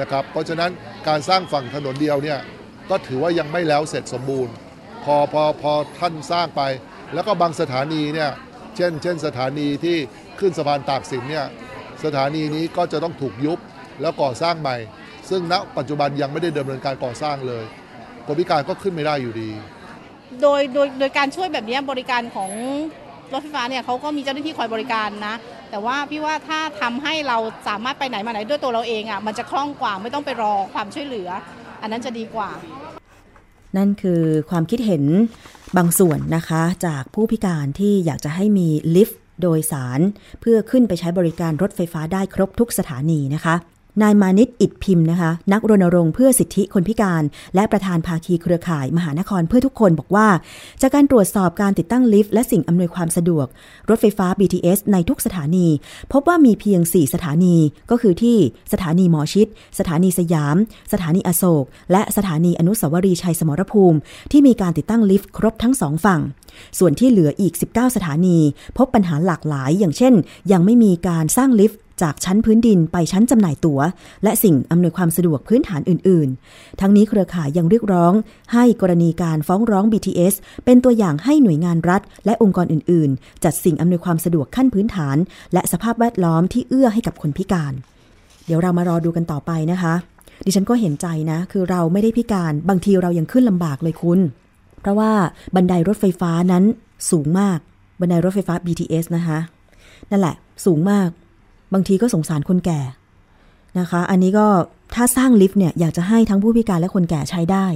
[0.00, 0.70] นะครับเพราะฉะนั้น
[1.08, 2.38] การสร้างฝั่งถนนเดียวเนี่ย
[2.90, 4.54] ก็ถือว่ายังไม่แล้วเสร็จสมบูรณ์
[5.04, 6.62] พอพอพอท่านสร้างไป
[7.14, 8.30] แล้วก็บางสถานีเนี่ย
[8.76, 9.96] เช่น เช่นสถานีที่
[10.40, 11.46] ขึ้นสะพานตากสินเนี่ย
[12.04, 13.58] สถานีนี้ก็จะต้องถูกยุบ
[14.00, 14.76] แล้วก่อสร้างใหม่
[15.30, 17.64] ซึ่งณปัจจุบันยังไม่ได้ดำเนินการก่อสร้างเลย
[18.26, 19.50] คนพิการก็ขึ้นไม่ได้อยู่ดี
[20.42, 22.50] โดยโดยโดยการช่วยแบบเนี้ยบริการของ
[23.32, 25.34] รถไฟฟ้าเนี่ยเขาก็มีเจ้าหน้าที่คอยบริการนะ
[25.70, 27.38] แต่ว่าพี่ว่าถ้าทำให้เรา
[27.68, 31.28] สามารถไปไหนมาไหนด้วยตัวเราเองอะมันจะคล่องกว่าไม่ต้องไปรอความช่วยเหลือ
[31.82, 32.50] อันนั้นจะดีกว่า
[33.76, 35.04] นั่นคือความคิดเห็น
[35.76, 40.00] บางส่วนนะคะ จากผู้พิการที่อยากจะให้มีลิฟต์ โดยสาร
[40.40, 43.54] เพื่อขึ้นไปใช้บริการรถไฟฟ้าได้ครบทุกสถานีนะคะ
[44.02, 47.22] นายมานิตอิดพิมพ์นะคะ นักรณรงค์เพื่อสิทธิคนพิการ
[47.54, 50.28] และประธานภาคีเครือข่ายมหานครเพื่อทุกคนบอกว่า
[50.82, 53.46] จากการตรวจสอบการติดตั้งลิฟต์และสิ่งอำนวยความสะดวก
[53.88, 55.66] รถไฟฟ้า BTS ในทุกสถานี
[56.12, 57.56] พบว่ามีเพียง 4 สถานี
[57.90, 58.36] ก็คือที่
[58.72, 59.46] สถานีหมอชิด
[59.78, 60.56] สถานีสยาม
[60.92, 63.98] สถานีอโศก และสถานีอนุสาวรีย์ชัยสมรภูมิ
[64.32, 66.20] ที่มีการติดตั้งลิฟต์ครบทั้งสองฝั่ง
[66.78, 68.38] ส่วนที่เหลืออีก 19 สถานี
[68.78, 70.14] พบปัญหาหลากหลาย อย่างเช่น
[70.52, 73.80] ยังไม่มีการสร้างลิฟต์ จากชั้นพื้นดินไปชั้นจำหน่ายตั๋ว
[74.24, 78.12] และสิ่งอำนวยความสะดวกพื้นฐานอื่น ๆ ทั้งนี้เครือข่ายยังเรียกร้อง
[78.52, 85.16] ให้กรณีการฟ้องร้อง BTS เป็นตัวอย่างให้หน่วยงานรัฐ และองค์กรอื่น ๆ จัดสิ่งอำนวยความสะดวกขั้นพื้นฐาน
[85.52, 87.72] และสภาพแวดล้อมที่เอื้อให้กับคนพิการ
[88.46, 89.94] เดี๋ยวเรามารอดูกันต่อไปนะคะ
[90.44, 94.20] ดิฉันก็เห็นใจนะ คือเราไม่ได้พิการบางทีเรายังขึ้นลำบากเลยคุณ
[94.80, 95.12] เพราะว่า
[95.54, 96.64] บันไดรถไฟฟ้านั้น
[97.10, 97.58] สูงมาก
[98.00, 99.38] บันไดรถไฟฟ้า BTS นะคะ
[100.10, 101.08] นั่นแหละ สูงมาก
[101.72, 102.80] บางทีก็สงสารคนแก่
[103.78, 104.46] นะคะ อันนี้ก็
[104.94, 107.66] ถ้าสร้างลิฟต์เนี่ยอยากจะให้ทั้งผู้พิการและคนแก่ใช้ได้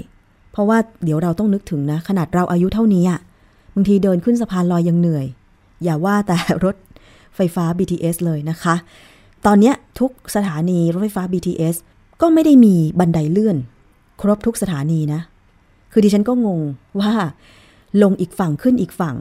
[0.52, 3.20] เพราะว่าเดี๋ยวเราต้องนึกถึงนะ ขนาดเราอายุเท่านี้อะ
[3.74, 5.26] บางทีเดินขึ้นสะพานลอยยังเหนื่อย
[5.84, 6.76] อย่าว่าแต่รถ
[7.36, 8.74] ไฟฟ้า BTS เลยนะคะ
[9.46, 11.76] ตอนนี้ทุกสถานีรถไฟฟ้า BTS
[12.20, 13.56] ก็ไม่ได้มีบันไดเลื่อน
[14.20, 15.20] ครบทุกสถานีนะ
[15.92, 16.60] คือดิฉันก็งง
[17.00, 17.12] ว่า
[18.02, 19.16] ลงอีกฝั่งขึ้นอีกฝั่ง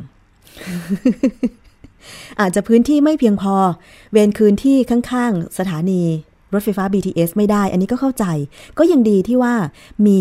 [2.40, 3.56] อาจจะพื้นที่ไม่เพียงพอ
[4.12, 6.02] เวรคืนที่ข้างๆ สถานี
[6.54, 8.26] รถไฟฟ้า BTS ไม่ได้ อันนี้ก็เข้าใจ
[8.78, 9.54] ก็ยังดีที่ว่า
[10.08, 10.20] มี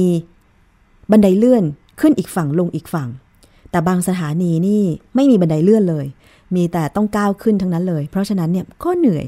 [1.10, 1.64] บันไดเลื่อน
[2.00, 3.08] ขึ้นอีกฝั่งลงอีกฝั่ง
[3.70, 4.82] แต่บางสถานีนี่
[5.14, 6.06] ไม่มีบันไดเลื่อนเลย
[6.54, 9.26] มีแต่ต้องก้าวขึ้นทั้งนั้นเลย เพราะฉะนั้นเนี่ยก็เหนื่อย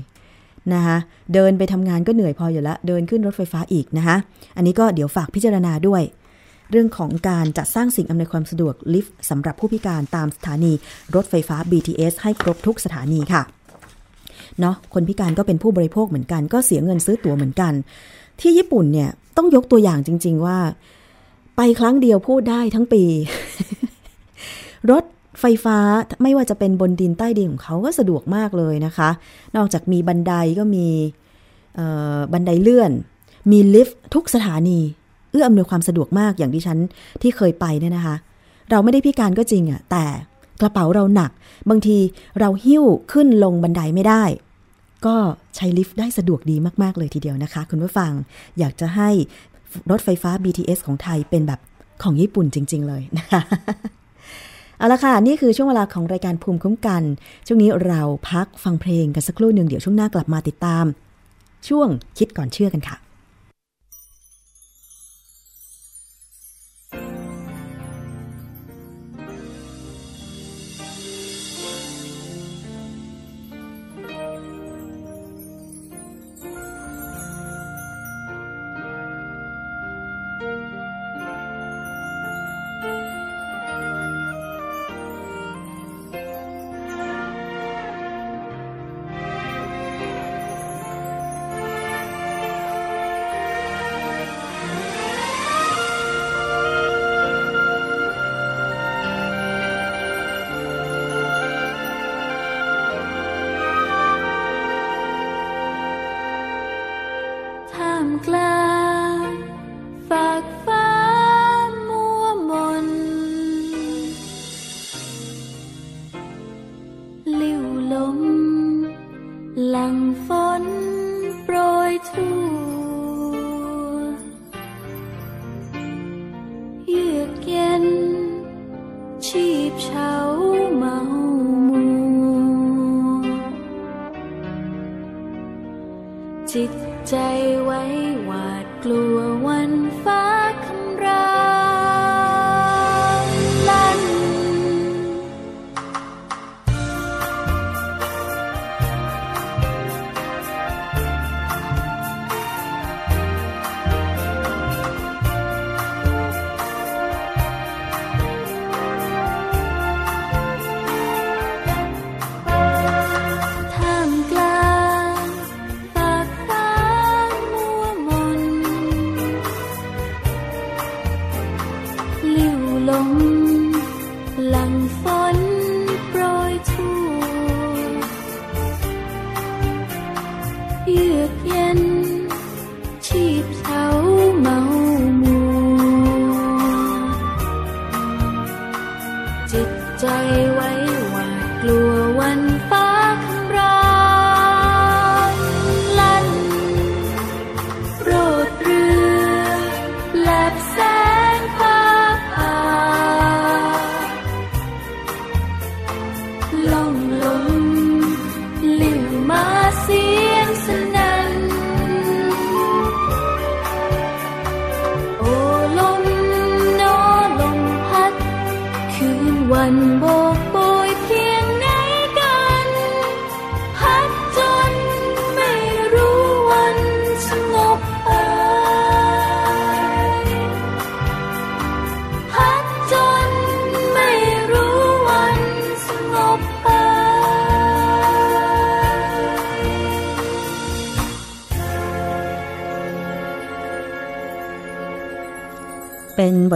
[0.75, 0.97] นะคะ
[1.35, 4.17] เดินไปทำงานก็เหนื่อยพออยู่แล้วเดินขึ้นรถไฟฟ้าอีกนะคะ
[4.57, 6.03] อันนี้ก็เดี๋ยวฝากพิจารณาด้วย
[6.71, 10.73] เรื่องของการจัดสร้างสิ่งอำนวยความสะดวกลิฟต์สำหรับผู้พิการตามสถานี
[11.15, 13.43] รถไฟฟ้า BTS ให้ครบทุกสถานีค่ะ
[14.61, 17.73] เนาะคนพิการก็เป็นผู้บริโภคเหมือนกัน ก็เสียเงินซื้อตั๋วเหมือนกัน
[18.41, 20.59] ที่ญี่ปุ่นเนี่ยต้องยกตัวอย่างจริง ๆ ว่า
[21.57, 23.03] ไปครั้งเดียวพูดได้ทั้งปี
[24.91, 25.05] รถ
[25.41, 25.79] ไฟฟ้า
[26.23, 29.11] ไม่ว่าจะเป็นบนดินใต้ดินของเขาก็สะดวกมากเลยนะคะ
[29.57, 30.87] นอกจากมีบันไดก็มี
[32.33, 32.93] บันไดเลื่อน
[33.53, 34.81] มีลิฟต์ทุกสถานี
[35.37, 36.79] อื้ออำนวยความสะดวกมากอย่างที่ฉัน
[37.23, 38.17] ที่เคยไปเนี่ยนะคะ
[38.71, 40.05] เราไม่ได้พิการก็จริงอะ่ะแต่
[40.61, 41.31] กระเป๋าเราหนัก
[41.71, 41.99] บางที
[42.39, 44.25] เราหิ้วขึ้นลงบันไดไม่ได้
[45.07, 45.17] ก็
[45.57, 48.13] ใช้ลิฟต์ได้สะดวกดีมาก ๆ เลยทีเดียวนะคะ คุณผู้ฟัง
[48.59, 49.11] อยากจะให้
[49.91, 51.61] รถไฟฟ้า BTS ของไทยเป็นแบบ
[52.03, 53.41] ของญี่ปุ่นจริง ๆ เลยนะคะ
[54.79, 57.03] เอาละค่ะ นี่คือช่วงเวลาของรายการภูมิคุ้มกัน
[57.47, 60.85] ช่วงนี้เราพักฟังเพลงกันสักครู่หนึ่งเดี๋ยวช่วงหน้ากลับมาติดตาม
[61.69, 62.97] ช่วงคิดก่อนเชื่อกันค่ะ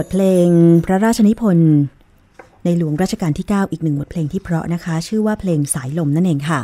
[0.03, 0.47] ทเพลง
[0.85, 1.73] พระราชนิพนธ์
[2.65, 6.61] ในหลวงรัชกาลที่ 9 อีกหนึ่งบทเพลงที่เพราะนะคะ ชื่อว่าเพลงสายลมนั่นเองค่ะ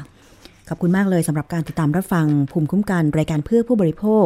[0.70, 4.26] ขอบคุณมากเลยสำหรับการติดตามรับฟังภูมิคุ้มกันรายการเพื่อผู้บริโภค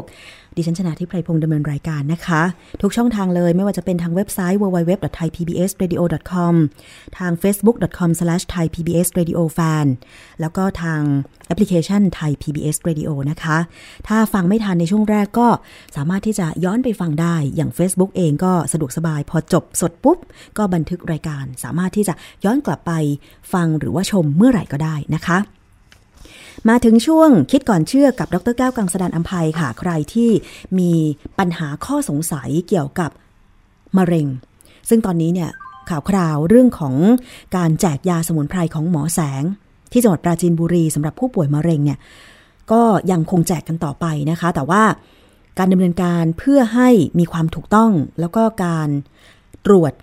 [0.55, 2.41] ดิฉันชนะทิพไพรพงศ์ดำเนินรายการนะคะ
[2.81, 6.53] ทุกช่องทางเลยไม่ว่าจะเป็นทางเว็บไซต์ www.thaipbsradio.com
[7.17, 9.85] ทาง facebook.com/thaipbsradiofan
[10.41, 11.01] แล้วก็ทาง
[11.47, 13.57] แอปพลิเคชัน Thai PBS Radio นะคะ
[14.07, 15.47] ถ้าฟังไม่ทันในช่วงแรกก็
[15.95, 20.17] สามารถที่จะย้อนไปฟังได้อย่าง Facebook เองก็สะดวกสบาย พอจบสดปุ๊บ
[20.57, 22.13] ก็บันทึกรายการ สามารถที่จะ
[22.45, 22.91] ย้อนกลับไป
[23.53, 25.39] ฟังหรือว่าชมเมื่อไหร่ก็ได้นะคะ
[26.69, 30.29] มาถึงช่วงคิดก่อนเชื่อกับดรแก้วกังสดานอัมภัยค่ะ ใครที่
[30.79, 30.91] มี
[31.39, 33.11] ปัญหาข้อสงสัยเกี่ยวกับ
[33.97, 34.27] มะเร็ง
[34.89, 35.49] ซึ่งตอนนี้เนี่ย
[35.89, 36.95] ข่าวคราวเรื่องของ
[37.57, 39.43] การแจกยาสมุนไพรของหมอแสง
[39.91, 41.99] ที่จังหวัดปราจีนบุรีสำหรับผู้ป่วยมะเร็งเนี่ย
[42.71, 44.83] ก็ยังคงแจกกันต่อไปนะคะ แต่ว่า
[45.57, 48.89] การดำเนินการเพื่อให้มีความถูกต้องแล้วก็การ
[49.65, 49.93] ตรวจ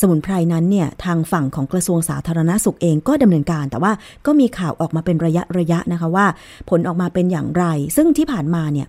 [0.00, 3.92] สมุนไพรนั้นเนี่ยทางฝั่งของกระทรวงสาธารณาสุขเองก็ดำเนินการ แต่ว่า
[4.26, 6.26] ก็มีข่าวออกมาเป็นระยะระยะนะคะว่า
[6.70, 7.64] ผลออกมาเป็นอย่างไร
[7.96, 8.86] ซึ่งที่ผ่านมาเนี่ย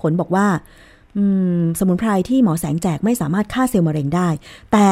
[0.00, 0.46] ผลบอกว่า
[1.78, 4.28] สมุนไพรที่หมอแสงแจกไม่สามารถฆ่าเซลล์มะเร็งได้
[4.72, 4.88] แต่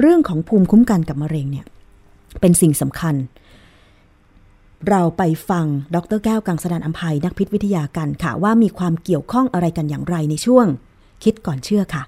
[0.00, 1.66] เรื่องของภูมิคุ้มกันกับมะเร็งเนี่ย
[2.40, 3.14] เป็นสิ่งสำคัญ
[4.88, 10.66] เราไปฟังดรแก้วกังสดานอัมภัยนักพิษวิทยากันค่ะ ว่ามีความเกี่ยวข้องอะไรกันอย่างไรในช่วง
[11.24, 12.02] คิดก่อนเชื่อค่ะ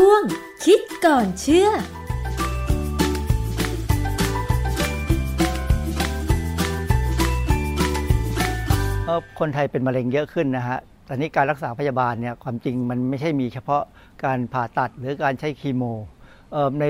[0.08, 0.24] ่วง
[0.64, 1.68] คิดก่อนเชื่อ
[9.38, 13.82] คนไทยเป็นมะเร็งเยอะขึ้นนะฮะตอนนี้การรักษาพยาบาลเนี่ยความจริงมันไม่ใช่มีเฉพาะ
[14.24, 15.82] การผ่าตัดหรือการใช้คีโม
[16.80, 16.86] ใน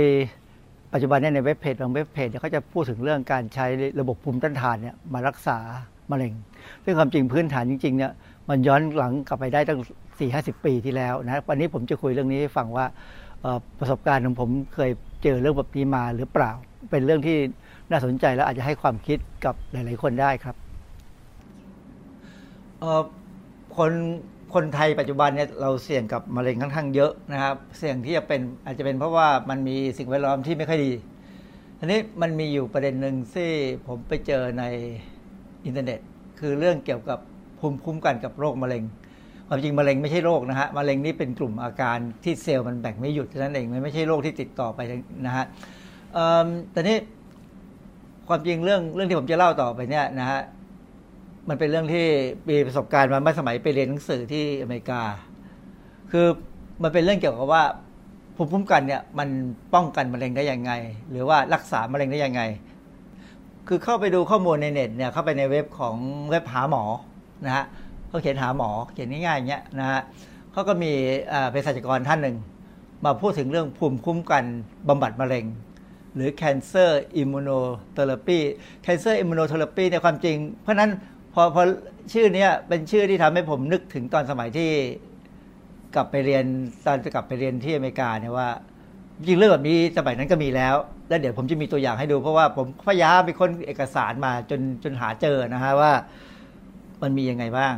[0.93, 3.67] ปัจจุบันเนี่ยในเว็บเพจบางเว็บเพจเขาจะพูดถึงเรื่องการใช้
[4.01, 5.59] ระบบภูมิต้านทานเนี่ยมารักษา
[6.11, 6.33] มะเร็ง
[6.85, 8.13] ซึ่งความจริงพื้นฐานจริงๆเนี่ย
[8.49, 9.79] มันย้อนหลังกลับไปได้ตั้ง
[10.19, 12.87] 4 5 0 ปีที่แล้วนะวันนี้ผมจะคุยเรื่องนี้ให้ฟังว่า
[13.79, 14.91] ประสบการณ์ของผมเคย
[15.23, 16.51] เจอเรื่องแบบนี้มาหรือเปล่า
[16.91, 17.37] เป็นเรื่องที่
[17.91, 20.57] น่าสนใจแล้วอาจจะให้ความคิดกับหลาย ๆ คนได้ครับ
[23.77, 23.93] คน
[24.55, 30.93] คนไทยปัจจุบันเนี่ยเราเสี่ยงกับมะเร็งค่อนข้างเยอะนะครับ เสี่ยงที่จะเป็นอาจจะเป็นเพราะว่ามันมีสิ่งแวดล้อมที่ไม่ค่อยดี
[31.79, 33.51] ทีนี้มันมีอยู่ประเด็นหนึ่งที่
[33.87, 34.65] ผมไปเจอใน
[35.65, 36.01] อินเทอร์เน็ต
[36.41, 37.19] คือเรื่องเกี่ยวกับ
[37.59, 38.83] ภูมิคุ้มกันกับโรคมะเร็ง
[39.49, 44.81] ความจริงมะเร็งไม่ใช่โรคนะฮะมะเร็งนี่เป็นกลุ่มอาการที่เซลล์มันแบ่งไม่หยุดนั้นเองมันไม่ใช่โรคที่ติดต่อไป
[45.27, 45.45] นะฮะ
[46.73, 46.97] แต่นี้
[48.29, 50.41] ความจริงเรื่องเรื่องที่ผมจะเล่าต่อไปเนี่ยนะฮะ
[51.49, 52.07] มันเป็นเรื่องที่
[52.49, 55.03] มีประสบการณ์มาเมื่อสมัยไปเรียนหนังสือที่อเมริกา
[56.11, 56.27] คือ
[56.83, 57.65] มันเป็นเรื่องเกี่ยวกับว่า
[58.37, 59.29] ภูมิคุ้มกันเนี่ยมัน
[59.75, 60.73] ป้องกันมะเร็งได้ยังไง
[61.11, 62.43] หรือว่ารักษามะเร็งได้ยังไง
[63.69, 65.97] คือเข้าไปดูข้อมูลในเน็ตเนี่ยเข้าไปในเว็บของ
[66.31, 66.85] เว็บหาหมอ
[67.47, 67.65] นะฮะ
[68.09, 70.01] เขาเขียนหาหมอเขียนง่ายๆอย่างเงี้ยนะฮะ
[70.53, 70.93] เขาก็มี
[71.51, 72.37] เภสัชกรท่านหนึ่ง
[73.05, 74.45] มาพูดถึงเรื่องภูมิคุ้มกัน
[74.89, 75.45] บำบัดมะเร็ง
[76.15, 76.91] หรือ cancer
[77.21, 78.41] immunotherapy
[78.85, 80.91] cancer immunotherapy ในความจริง เพราะนั้น
[81.35, 81.63] พอพอ
[82.13, 84.71] ชื่อนี้เป็นชื่อที่ทำให้ผมนึกถึงตอนสมัยที่
[85.95, 86.45] กลับไปเรียน
[86.87, 88.49] ตอนจะกลับไปเรียนที่อเมริกาเนี่ยว่า
[89.19, 90.75] จริงเรื่องแบบนี้สมัยนั้นก็มีแล้ว
[91.09, 95.93] แล้วเดี๋ยวผมจะมีตัวอย่างให้ดู เพราะว่าผมพยายามไปค้นเอกสารมาจนจนหาเจอนะฮะว่า
[97.03, 97.75] มันมียังไงบ้าง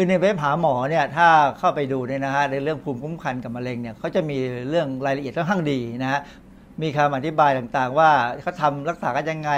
[0.00, 6.20] คือในเว็บหาหมอเนี่ยถ้าเข้าไปดูเนี่ยนะฮะในเรื่องภูมิคุ้มกันกับมะเร็งเนี่ยเขาจะมีเรื่องรายละเอียดค่อนข้างดีนะฮะ
[6.82, 8.10] มีคำอธิบายต่างๆ ว่า
[8.42, 9.50] เขาทำรักษากันยังไง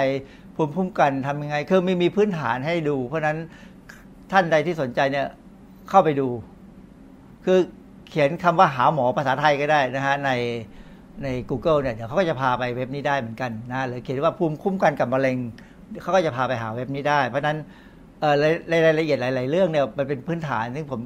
[0.55, 3.37] ภูมิคุ้มกันทำยังไงคือไม่มีพื้นฐานให้ดู เพราะนั้น
[4.31, 5.27] ท่านใดที่สนใจเนี่ย
[5.89, 6.27] เข้าไปดู
[7.45, 7.59] คือ
[8.09, 10.31] เขียนคำว่าหาหมอภาษาไทยก็ได้นะฮะใน
[11.23, 15.37] ใน Google เนี่ยเดี๋ยวเขาก็จะพาไปเว็บนี้ได้เหมือนกันนะหรือเขียนว่าภูมิคุ้มกันกับมะเร็ง
[16.01, 17.59] เขาก็จะพาไปหาเว็บนี้ได้ เพราะนั้น
[18.23, 20.99] รายละเอียดหลาย ๆ เรื่องเนี่ยมันเป็นพื้นฐานซึ่งผม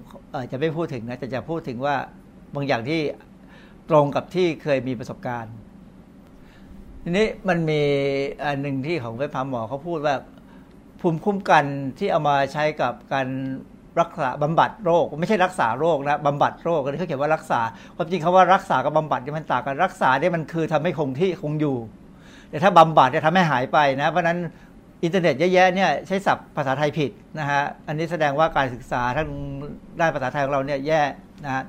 [0.51, 1.95] จะไม่พูดถึงนะแต่จะพูดถึงว่า
[2.55, 2.99] บางอย่างที่
[3.89, 5.53] ตรงกับที่เคยมีประสบการณ์
[7.03, 7.81] ทีนี้มันมี
[8.43, 10.15] อันหนึ่งที่ของเว็บพามหมอเขาพูดว่า
[11.01, 11.65] ภูมิคุ้มกัน
[11.99, 13.27] ที่เอามาใช้กับการ
[13.99, 17.61] รักษาบำบัดโรค ไม่ใช่รักษาโรคนะบำบัดโรคเขาเขียนว่ารักษา
[17.95, 21.77] ความจริงคาว่ารักษากับบำบัดที่มันต่างกันรักษาเนี่ยมันคือทำให้คงที่คงอยู่
[22.49, 24.39] แต่ถ้าบำบัดจะทำให้หายไปนะ เพราะนั้น
[25.03, 29.29] อินเทอร์เน็ตเยอะแยะเนี่ยใช้ศัพท์ภาษาไทยผิดนะฮะ อันนี้แสดงว่าการศึกษาทาง
[29.99, 31.01] ด้านภาษาไทยของเราเนี่ยแย่
[31.45, 31.63] นะฮะ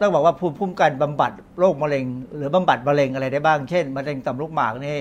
[0.00, 2.04] ต้องบอกว่าภูมิคุ้มกันบำบัดโรคมะเร็ง
[2.36, 4.98] หรือบำบัดมะเร็งอะไรได้บ้าง เช่นมะเร็งต่อมลูกหมากนี่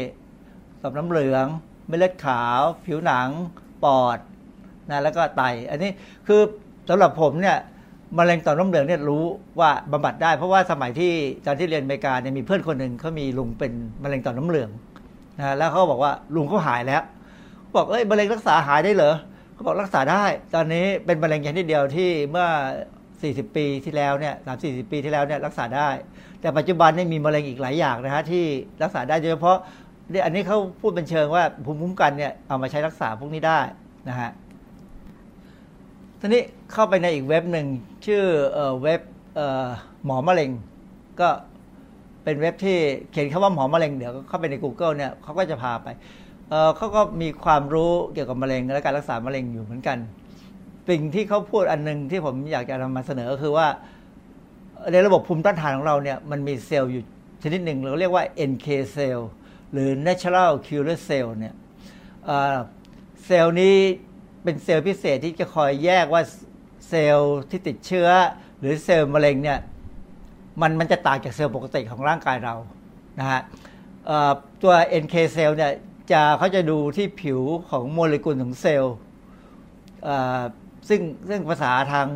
[0.81, 1.45] ต่อมน้ำเหลือง
[1.87, 3.29] เม็ดเลือดขาว ผิวหนัง
[3.83, 4.19] ปอด
[4.89, 5.91] นะแล้วก็ไต อันนี้
[6.27, 6.41] คือ
[6.89, 7.57] สำหรับผมเนี่ย
[8.17, 9.23] มะเร็งต่อมน้ำเหลืองเนี่ยรู้
[9.59, 11.13] ว่าบำบัดได้ เพราะว่าสมัยที่
[11.45, 13.71] ตอนที่เรียนอเมริกาเนี่ยมีเพื่อนคนหนึ่งเขามีลุงเป็น
[14.03, 14.69] มะเร็งต่อมน้ำเหลือง
[15.41, 17.03] นะแล้วเขาบอกว่าลุงเขาหายแล้ว
[17.75, 19.15] บอกเอ้ยมะเร็งรักษาหายได้เหรอ
[19.53, 20.23] เขาบอกรักษาได้
[20.55, 22.47] ตอนนี้เป็นมะเร็งอย่างที่เดียวที่เมื่อ
[23.01, 25.89] 40 ปีที่แล้วเนี่ยสามสี่สิบปีที่แล้วเนี่ยรักษาได้
[26.41, 28.45] แต่ปัจจุบันนี่มีมะเร็งอีกหลายอย่างนะฮะที่
[28.83, 29.57] รักษาได้โดยเฉพาะ
[30.25, 33.59] อันนี้เขาพูดเป็นเชิงว่าภูมิคุ้มกันเนี่ยเอามาใช้รักษาพวกนี้ได้
[34.09, 34.29] นะฮะ
[36.19, 37.67] ทีนี้เข้าไปในอีกเว็บหนึ่ง
[38.05, 38.23] ชื่อ
[38.83, 39.01] เว็บ
[40.05, 40.51] หมอมะเร็ง
[41.19, 41.29] ก็
[42.23, 42.77] เป็นเว็บที่
[43.11, 45.87] เขียนคำว่าหมอมะเร็งเดี๋ยวเข้าไปใน Google เนี่ยเขาก็จะพาไป
[46.77, 49.97] เขาก็มีความรู้เกี่ยวกับมะเร็งและการรักษามะเร็งอยู่เหมือนกัน
[50.89, 53.67] สิ่งที่เขาพูดอันนึงที่ผมอยากจะนำมาเสนอก็คือว่า
[54.91, 57.03] ในระบบภูมิต้านทานของเราเนี่ยมันมีเซลล์อยู่
[57.43, 59.29] ชนิดหนึ่งเราเรียกว่า NK เซลล์
[59.71, 61.55] หรือ natural killer cell เนี่ย
[63.25, 63.75] เซลล์นี้
[64.43, 66.21] เป็นเซลล์พิเศษที่จะคอยแยกว่า
[66.89, 68.07] เซลล์ที่ติดเชื้อ
[68.59, 69.59] หรือเซลล์มะเร็งเนี่ย
[70.61, 72.55] มันมันจะต่างจากเซลล์ปกติของร่างกายเรา
[73.19, 73.41] นะฮะ
[74.61, 74.73] ตัว
[75.03, 75.71] NK เซลล์เนี่ย
[76.11, 77.39] จะเขาจะดูที่ผิว
[77.69, 78.95] ของโมเลกุลของเซลล์
[80.89, 82.07] ซึ่งซึ่งภาษาทาง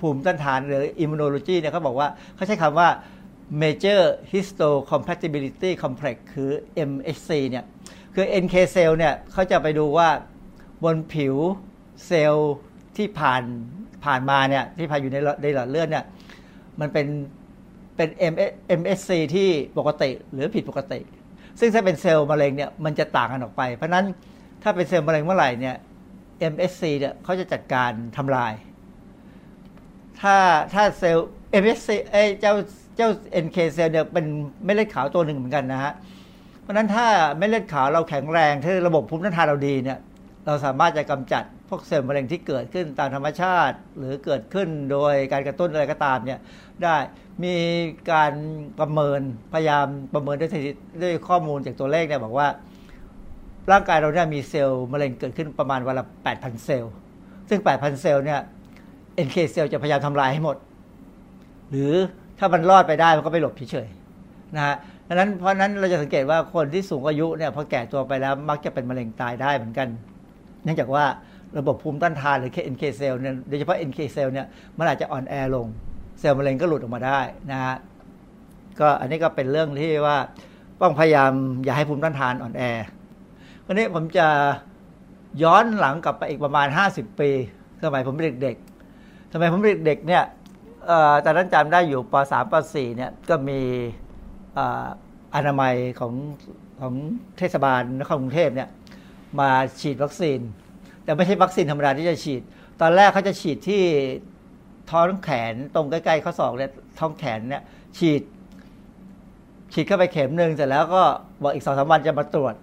[0.00, 2.88] ภูมิต้านทานหรือ immunology เนี่ยเขาบอกว่าเขาใช้คำว่า
[3.62, 4.00] Major
[4.32, 6.50] Histocompatibility Complex คือ
[6.90, 7.64] MHC เนี่ย
[8.14, 10.08] คือ NK cell เนี่ยเขาจะไปดูว่า
[10.84, 11.34] บนผิว
[12.06, 12.54] เซลล์
[12.96, 13.42] ที่ผ่าน
[14.04, 16.04] ผ่านมาเนี่ยที่ผ่านอยู่ในในหลอดเลือดเนี่ย
[16.80, 17.06] มันเป็น
[17.96, 18.08] เป็น
[18.80, 19.48] MSC ที่
[19.78, 21.00] ปกติหรือผิดปกติ
[21.60, 24.04] ซึ่งถ้าเป็นเซลล์มะเร็งเนี่ยมันจะต่างกันออกไป เพราะนั้น
[24.62, 25.76] ถ้าเป็นเซลล์มะเร็งเมื่อไหร่เนี่ย
[26.52, 28.52] MSC เนี่ยเขาจะจัดการทำลาย
[30.20, 30.36] ถ้า
[30.74, 31.28] ถ้าเซลล์
[31.62, 32.54] MSC เอ้เจ้า
[32.96, 33.08] เจ้า
[33.44, 34.26] NK เซลล์เนี่ยเป็น
[34.64, 35.92] เม็ดเลือดขาวตัวหนึ่งเหมือนกันนะฮะ
[36.60, 37.06] เพราะนั้นถ้า
[37.36, 39.98] เม็ดเลือดขาวเราแข็งแรงถ้าระบบภูมิต้านทานเราดีเนี่ย
[40.48, 46.40] เราสามารถจะกำจัดพวกเซลล์มะเร็งที่เกิดขึ้นตามธรรมชาติ หรือเกิดขึ้นโดยการกระตุ้นอะไรก็ตามเนี่ย
[46.82, 46.96] ได้
[47.44, 47.54] มี
[48.12, 48.32] การ
[48.80, 49.20] ประเมิน
[49.52, 50.50] พยายามประเมินด้วย
[51.02, 52.48] ด้วยข้อมูลจากตัวเลขเนี่ยบอกว่า
[53.72, 56.92] ร่างกายเราเนี่ยมีเซลล์มะเร็งเกิดขึ้นประมาณวันละ 8,000 เซลล์
[57.48, 58.40] ซึ่ง 8,000 เซลล์เนี่ย
[59.26, 60.56] NK เซลล์จะพยายามทำลายให้หมด
[61.70, 61.92] หรือ
[62.38, 64.76] ถ้ามันรอดไปได้มันก็ไปหลบเฉยๆนะฮะ
[65.06, 69.88] ดังนั้นเพราะนั้นเราจะสังเกตว่าคนที่สูงอายุเนี่ยพอแก่ตัวไปแล้วมักจะเป็นมะเร็งตายได้เหมือนกัน
[70.68, 71.04] นื่องจากว่า
[71.58, 74.46] ระบบภูมิต้านทานหรือ NK เซลล์เนี่ยโดยเฉพาะ NK เซลล์เนี่ย
[74.78, 75.66] มันอาจจะอ่อนแอลง
[76.18, 77.76] เซลล์มะเร็งก็หลุดออกมาได้นะฮะ
[78.80, 80.16] ก็อันนี้ก็เป็นเรื่องที่ว่า
[80.82, 81.32] ต้องพยายาม
[81.64, 82.62] อย่าให้ภูมิต้านทานอ่อนแอ
[83.66, 84.26] วันนี้ผมจะ
[85.42, 87.30] ย้อนหลังกลับไปอีกประมาณ 50 ปี
[87.84, 90.24] สมัยผมเป็นเด็กๆสมัยผมเป็นเด็กๆเนี่ย
[91.24, 93.60] ตอนนั้นจำได้อยู่ป .3 ป .4 เนี่ยก็มี
[95.34, 96.12] อนามัยของ
[96.80, 96.94] ของ
[97.38, 98.68] เทศบาลนครกรุงเทพเนี่ย
[99.40, 99.50] มา
[99.80, 100.40] ฉีดวัคซีน
[101.04, 102.42] แต่ไม่ใช่วัคซีนธรรมดาที่จะฉีด
[102.80, 103.82] ตอนแรกเขาจะฉีดที่
[104.90, 107.62] ท้องแขนตรงใกล้ๆข้อศอกเนี่ยท้องแขนเนี่ย
[107.98, 108.22] ฉีด
[109.72, 111.02] ฉีดเข้าไปเข็มหนึ่งเสร็จแล้วก็
[111.42, 112.54] บอกอีกสองสามวันจะมาตรวจ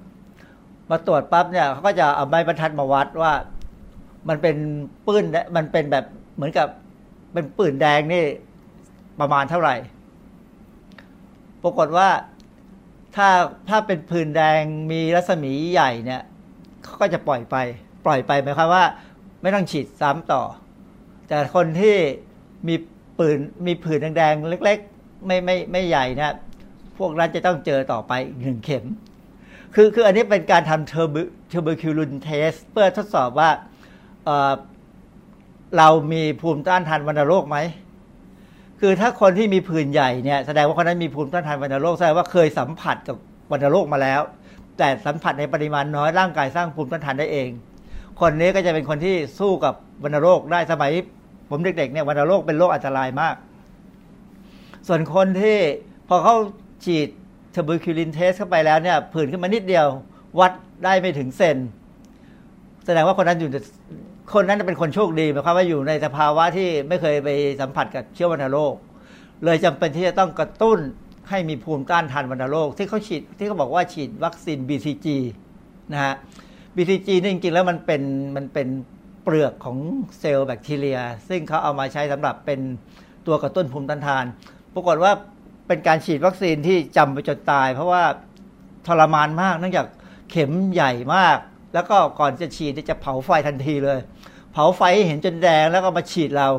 [0.91, 3.33] มาตรวจปั๊บเนี่ยเขาก็จะเอาไม้บรรทัดมาวัดว่า
[4.29, 4.55] มันเป็น
[5.05, 5.23] ปื้น
[5.55, 6.05] มันเป็นแบบ
[6.35, 6.67] เหมือนกับ
[7.33, 8.23] เป็นปื้นแดงนี่
[9.19, 9.75] ประมาณเท่าไหร่
[11.63, 12.09] ปรากฏว่า
[13.15, 13.29] ถ้า
[13.69, 14.61] ถ้าเป็นผื่นแดง
[14.91, 16.21] มีรัศมีใหญ่เนี่ย
[16.85, 17.55] เขาก็จะปล่อยไป
[18.05, 18.83] ปล่อยไปหมายความว่า
[19.41, 20.43] ไม่ต้องฉีดซ้ำต่อ
[21.27, 21.95] แต่คนที่
[22.67, 22.75] มี
[23.17, 26.35] ปืนมีผื่นแดงๆเล็ก ๆ ไม่ไม่ไม่ใหญ่นะ
[26.97, 28.85] พวกนั้นจะต้องเจอต่อไปอีกหนึ่งเข็ม
[29.75, 31.15] คือคืออันนี้เป็นการทำ tuber
[31.49, 34.27] tuberculin test เพื่อทดสอบว่า
[35.77, 37.57] เรามีภูมิต้านทานวัณโรคไหม
[38.79, 43.17] คือถ้าคนที่มีผื่นใหญ่เนี่ยแสดงว่าคนนั้นมีภูมิต้านทานวัณโรคแสดงว่าเคยสัมผัสกับ
[43.51, 44.21] วัณโรคมาแล้ว
[44.77, 47.49] แต่สัมผัสในปริมาณน้อยร่างกายสร้างภูมิต้านทานได้เอง
[48.19, 49.73] คนนี้ก็จะเป็นคนที่สู้กับ
[50.03, 50.91] วัณโรคได้สมัย
[51.49, 53.35] ผมเด็กๆเนี่ยวัณโรคเป็นโรคอันตรายมาก
[54.87, 55.57] ส่วนคนที่
[56.07, 56.35] พอเขา
[56.85, 57.07] ฉีด
[57.51, 59.85] tuberculin test เข้าไปแล้วเนี่ยผื่นขึ้นมานิดเดียว
[60.39, 60.51] วัด
[60.83, 61.57] ได้ไม่ถึงเซน
[62.85, 63.49] แสดงว่าคนนั้นอยู่
[64.33, 67.29] คนนั้นเป็นคนโชคดีหมายความว่าอยู่ในสภาวะที่ไม่เคยไป
[67.61, 68.73] สัมผัสกับเชื้อวัณโรค
[69.45, 70.79] เลยจำเป็นที่จะต้องกระตุ้น
[71.29, 75.07] ให้มีภูมิต้านทานวัณโรค ที่เขาฉีดที่เขาบอกว่าฉีดวัคซีน BCG
[75.91, 76.13] นะฮะ
[76.75, 78.01] BCG นี่จริงๆแล้วมันเป็น
[78.35, 78.67] มันเป็น
[79.23, 79.77] เปลือกของ
[80.19, 80.99] เซลล์แบคทีเรีย
[81.29, 82.59] ซึ่งเขาเอามาใช้สำหรับเป็น
[83.27, 84.25] ตัวกระตุ้นภูมิต้านทาน
[84.73, 85.11] ปรากฏว่า
[85.67, 88.03] เป็นการฉีดวัคซีนที่จำไปจนตาย เพราะว่า
[88.87, 89.87] ทรมานมากเนื่องจาก
[90.29, 91.37] เข็มใหญ่มาก
[91.73, 93.99] แล้วก็ก่อนจะฉีดจะเผาไฟทันทีเลย
[94.51, 96.49] เผาไฟเห็นจนแดงแล้วก็มาฉีดเรา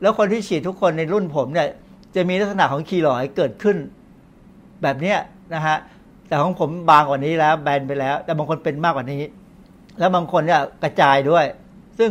[0.00, 1.68] แล้วคนที่ฉีดทุกคนในรุ่นผมเนี่ย
[2.14, 3.76] จะมีลักษณะของคีลอยเกิดขึ้น
[4.82, 5.18] แบบเนี้ย
[5.54, 5.76] นะฮะ
[6.28, 9.22] แต่ของผมบางกว่านี้แล้วแบนไปแล้ว แต่บางคนเป็นมากกว่านี้
[9.98, 11.44] แล้วบางคนเนี่ยกระจายด้วย
[11.98, 12.10] ซึ่ง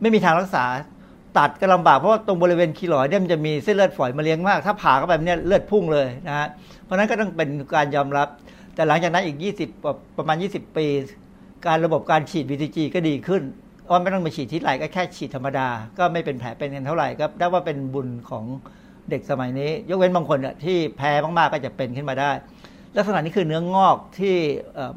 [0.00, 0.64] ไม่มีทางรักษา
[1.38, 6.48] ตัดก็ลำบากเพราะว่าตรงบริเวณคีลอยเนี่ยมันจะมีเส้นเลือดฝอยมาเลี้ยงมาก ถ้าผ่าเข้าไปเนี่ยเลือดพุ่งเลยนะฮะ
[6.84, 8.28] เพราะนั้นก็ต้องเป็นการยอมรับ
[8.74, 9.36] แต่หลังจากนั้นอีก
[9.76, 10.86] 20 ประมาณ 20 ปี
[11.66, 13.42] การระบบการฉีด BCG ก็ดีขึ้น
[13.90, 18.44] ว่าไม่ต้องมาฉีดที่ไหลก็แค่ฉีดธรรมดา ก็ไม่เป็นแผลเป็นกันเท่าไหร่ก็ได้ว่าเป็นบุญของ
[19.10, 22.30] เด็กสมัยนี้ ยกเว้นบางคนที่แพ้มากๆก็จะเป็นขึ้นมาได้
[22.96, 24.36] ลักษณะนี้คือเนื้องอกที่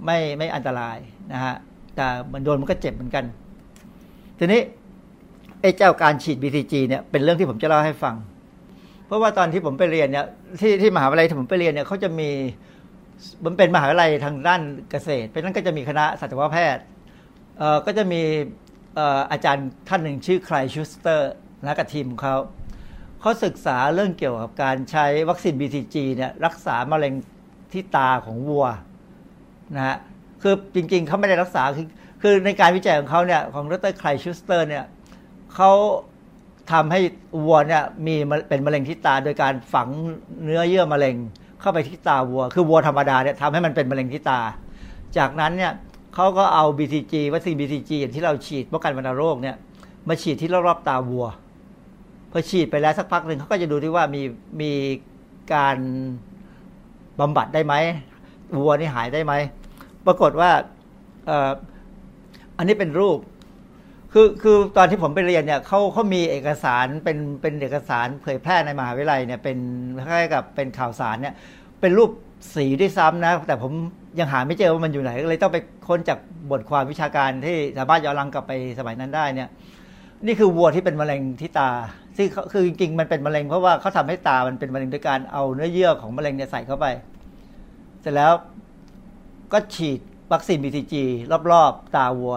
[0.05, 0.97] ไม่ไม่อันตราย
[1.33, 1.55] นะฮะ
[1.95, 3.25] แต่มันโดนมันก็เจ็บเหมือนกัน
[4.39, 4.61] ทีนี้
[5.61, 8.15] ไอ้เจ้าการฉีด BCG เนี่ยเป็นเรื่องที่ผมจะเล่าให้ฟัง
[9.05, 10.25] เพราะว่าตอนที่ผมไปเรียนเนี่ย
[10.61, 12.29] ที่ที่มหาวิทยาลัยที่ผมไปเรียนเนี่ยเขาจะมี
[13.45, 14.61] มันเป็นมหาวิทยาลัยทางด้าน
[14.91, 16.83] เกษตร เพราะนั้นก็จะมีคณะสัตวแพทย์
[17.85, 18.21] ก็จะมี
[19.31, 21.31] อาจารย์ท่านหนึ่งชื่อคลชูสเตอร์
[21.65, 22.35] นะกับทีมของเขา
[23.23, 27.13] เขาศึกษาเรื่องเกี่ยวกับการใช้วัคซีน BCG เนี่ยรักษามะเร็ง
[27.73, 28.65] ที่ตาของวัว
[29.75, 29.97] นะฮะ
[30.41, 31.87] คือจริงๆเขาไม่ได้รักษาคือ
[32.21, 34.85] คือในการวิจัยของเขาเนี่ยของดรไคลชูสเตอร์เนี่ย
[35.55, 35.71] เขา
[36.71, 36.99] ทำให้
[37.45, 38.15] วัวเนี่ยมี
[38.49, 39.87] เป็นมะเร็งที่ตาโดยการฝัง
[40.43, 41.15] เนื้อเยื่อมะเร็ง
[41.59, 44.39] เข้าไปที่ตาวัว คือวัวธรรมดาเนี่ยทำให้มันเป็นมะเร็งที่ตา
[45.17, 45.73] จากนั้นเนี่ย
[46.15, 49.55] เขาก็เอา BCG วัคซีน BCG อย่างที่เราฉีดป้องกันวัณโรคเนี่ย
[50.07, 51.25] มาฉีดที่รอบๆตาวัว
[52.35, 54.21] พอฉีดไปแล้วสักพักหนึ่งเขาก็จะดูที่ว่ามี
[54.61, 54.71] มี
[55.53, 55.77] การ
[57.19, 57.73] บำบัดได้ไหม
[58.55, 59.33] วัวนี่หายได้ไหม
[60.05, 60.51] ปรากฏว่า
[62.57, 63.19] อันนี้เป็นรูป
[64.13, 69.57] คือคือตอนที่ผมไปเรียนเนี่ยเขาเขามีเอกสารเป็นเป็นเอกสารเผยแพร่ในมหาวิทยาลัยเนี่ยเป็น
[69.97, 71.33] คล้ายกับเป็นข่าวสารเนี่ย
[71.81, 72.11] เป็นรูป
[72.55, 73.71] สีด้วยซ้ำนะ แต่ผม
[74.19, 75.57] ยังหาไม่เจอว่ามันอยู่ไหนก็เลยต้องไป
[75.87, 76.19] ค้นจาก
[76.51, 79.49] บทความวิชาการที่สามารถย้อนหลังกลับไปสมัยนั้นได้เนี่ย
[80.25, 81.69] นี่คือวัวที่เป็นมะเร็งที่ตา
[82.17, 86.85] ซึ่งคือจริงๆมันเป็นมะเร็งเพราะว่าเขาทำให้ตามันเป็นมะเร็งด้วยการเอาเนื้อเยื่อของมะเร็งเนี่ยใส่เข้าไป
[88.01, 88.31] เสร็จแล้ว
[89.53, 89.99] ก็ฉีด
[90.31, 90.93] วัคซีน BCG
[91.51, 92.35] รอบๆ ตาวัว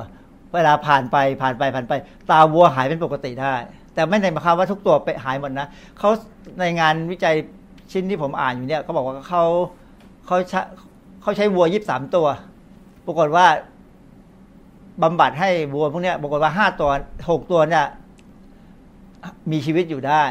[0.55, 1.93] เวลาผ่านไปผ่านไปผ่านไป
[2.31, 3.55] ตาวัวหายเป็นปกติได้
[3.95, 5.67] แต่ไม่ในหมายความว่าทุกตัวไปหายหมดนะ
[5.99, 6.11] เขา
[6.61, 7.35] ในงานวิจัย
[7.93, 9.45] ชิ้นที่ผมอ่านอยู่เนี่ยเขาบอกว่าเขา
[10.27, 10.61] เขาใช้
[11.23, 12.27] เขาใช้วัวยีิบสามตัว
[13.07, 13.47] ปรากฏว่า
[15.03, 16.91] บำบัดให้วัวพวกเนี้ยปรากฏว่าห้าตัว
[17.31, 17.85] หกตัวเนี่ย
[19.51, 20.23] มีชีวิตอยู่ได้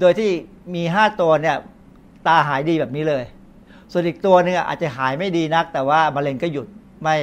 [0.00, 0.30] โดยที่
[0.74, 1.56] มีห้าตัวเนี่ย
[2.26, 3.24] ตาหายดีแบบนี้เลย
[3.92, 6.66] ส่วนอีกตัวนึงอาจจะหายไม่ดีนัก แต่ว่ามะเร็งก็หยุด
[7.02, 7.16] ไม่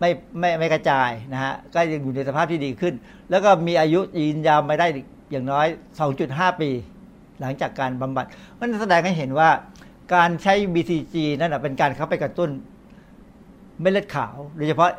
[0.00, 2.94] ไม่ไม่ไม่กระจายนะฮะก็ยังอยู่ในสภาพที่ดีขึ้น
[3.30, 4.86] แล้วก็มีอายุยืนยาวไปได้
[5.30, 5.66] อย่างน้อย
[6.14, 6.70] 2.5 ปี
[7.40, 8.24] หลังจากการบำบัด
[8.58, 9.50] มันแสดงให้เห็นว่า
[10.14, 12.50] การใช้ BCG นั่นเป็นการเข้าไปกระตุ้น
[13.80, 14.90] เม็ดเลือดขาวโดยเฉพาะ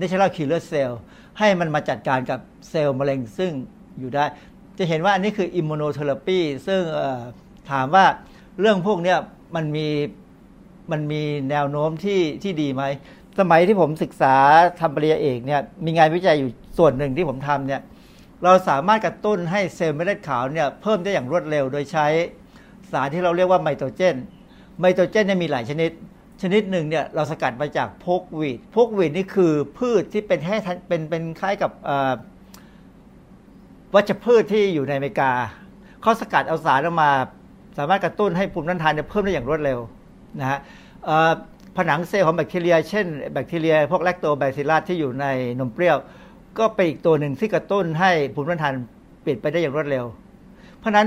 [0.00, 0.92] natural killer cell
[1.38, 3.52] ให้มันมาจัดการกับเซลล์มะเร็งซึ่ง
[4.00, 4.24] อยู่ได้
[4.78, 6.80] จะเห็นว่าอันนี้คือ immunotherapy ซึ่ง
[7.70, 8.04] ถามว่า
[8.60, 9.14] เรื่องพวกนี้
[9.56, 9.88] มันมี
[10.90, 12.82] มันมีแนวโน้มที่ที่ดีไหม
[13.38, 14.34] สมัยที่ผมศึกษา
[14.80, 17.80] ทำปริญญาเอกเนี่ยมีงานวิจัยอยู่ส่วนหนึ่งที่ผมทำเนี่ย
[18.44, 22.06] เราสามารถกระตุ้นให้เซลล์เม็ดเลือดขาวเนี่ยเพิ่มได้อย่างรวดเร็วโดยใช้
[22.92, 24.16] สารที่เราเรียกว่าไมโตเจน
[24.80, 25.90] ไมโตเจนเนี่ยมีหลายชนิด
[26.42, 30.56] ชนิดหนึ่งเนี่ยเราสกัดมาจากพกวีดพกวีดนี่คือพืชที่เป็นแค่
[30.88, 31.70] เป็นเป็นคล้ายกับ
[33.94, 35.30] วัชพืชที่อยู่ในอเมริกา
[36.02, 37.10] เขาสกัดเอาสารออกมา
[37.78, 39.78] สามารถกระตุ้นให้ภูมิต้านทานเพิ่มได้อย่างรวดเร็ว
[40.40, 40.58] นะฮะ
[41.76, 45.26] ผนังเซลล์ของแบคทีเรีย เช่นแบคทีเรีย พวกแลคโตไบซิลัสที่อยู่ใน
[45.58, 45.96] นมเปรี้ยว
[46.58, 48.74] ก็เป็นอีกตัวหนึ่งที่กระตุ้นให้ภูมิต้านทาน
[49.22, 50.04] เปลี่ยนไปได้อย่างรวดเร็ว
[50.78, 51.06] เพราะฉะนั้น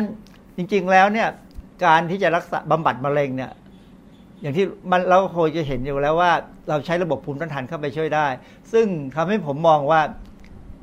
[0.58, 1.28] จริงๆแล้วเนี่ย
[1.86, 3.52] การที่จะรักษาบำบัดมะเร็งเนี่ย
[4.42, 6.32] อย่างที่มันเราคงจะเห็นอยู่แล้วว่า
[6.70, 8.28] เราใช้ระบบภูมิต้านทานเข้าไปช่วยได้
[8.74, 10.02] ซึ่งทำให้ผมมองว่า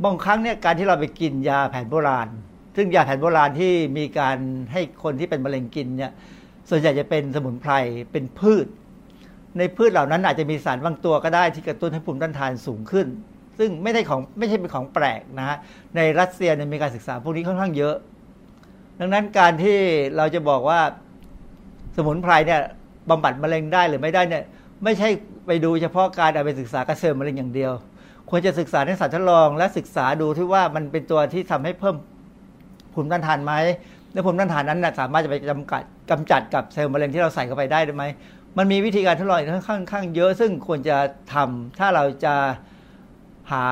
[0.05, 2.28] บางครั้งเนี่ยการที่เราไปกินยาแผนโบราณ
[2.76, 4.36] ซึ่งยาแผนโบราณที่มีการ
[4.72, 6.12] ให้คนที่เป็นมะเร็งกินเนี่ย
[6.70, 7.72] ส่วนใหญ่จะเป็นสมุนไพร
[8.12, 8.66] เป็นพืช
[9.59, 13.07] ในพืชเหล่านั้นอาจจะมีสารบางตัวก็ได้ที่กระตุ้นให้ภูมิต้านทานสูงขึ้น
[13.59, 15.57] ซึ่งไม่ได้ของไม่ใช่เป็นของแปลกนะฮะ
[15.96, 17.96] ในรัสเซียเนี่ยมีการศึกษาพวกนี้ค่อนข้างเยอะ
[18.99, 19.78] ดังนั้นการที่
[20.16, 20.80] เราจะบอกว่า
[21.96, 22.61] สมุนไพรเนี่ย
[23.11, 24.44] บำบัดมะเร็งได้หรือไม่ได้เนี่ย
[24.84, 25.09] ไม่ใช่
[25.46, 27.72] ไปดูเฉพาะการเอาไปศึกษากระเสริมมะเร็งอย่างเดียว
[28.31, 31.97] ควรจะศึกษาในสัตว์ทดลองและศึกษาดูที่ว่ามันเป็นตัวที่ทำให้เพิ่ม
[32.95, 33.53] ภูมิต้านทานไหม
[34.12, 38.05] และภูมิต้านทานนั้นนะสามารถจะไปจำกัดกำจัดกับเซลล์มะเร็งที่เราใส่เข้าไปได้ไหม
[38.59, 40.97] มันมีวิธีการทดลองค่อนข้างข้างเยอะซึ่งควรจะ
[41.35, 42.35] ทำถ้าเราจะ
[43.53, 43.66] หา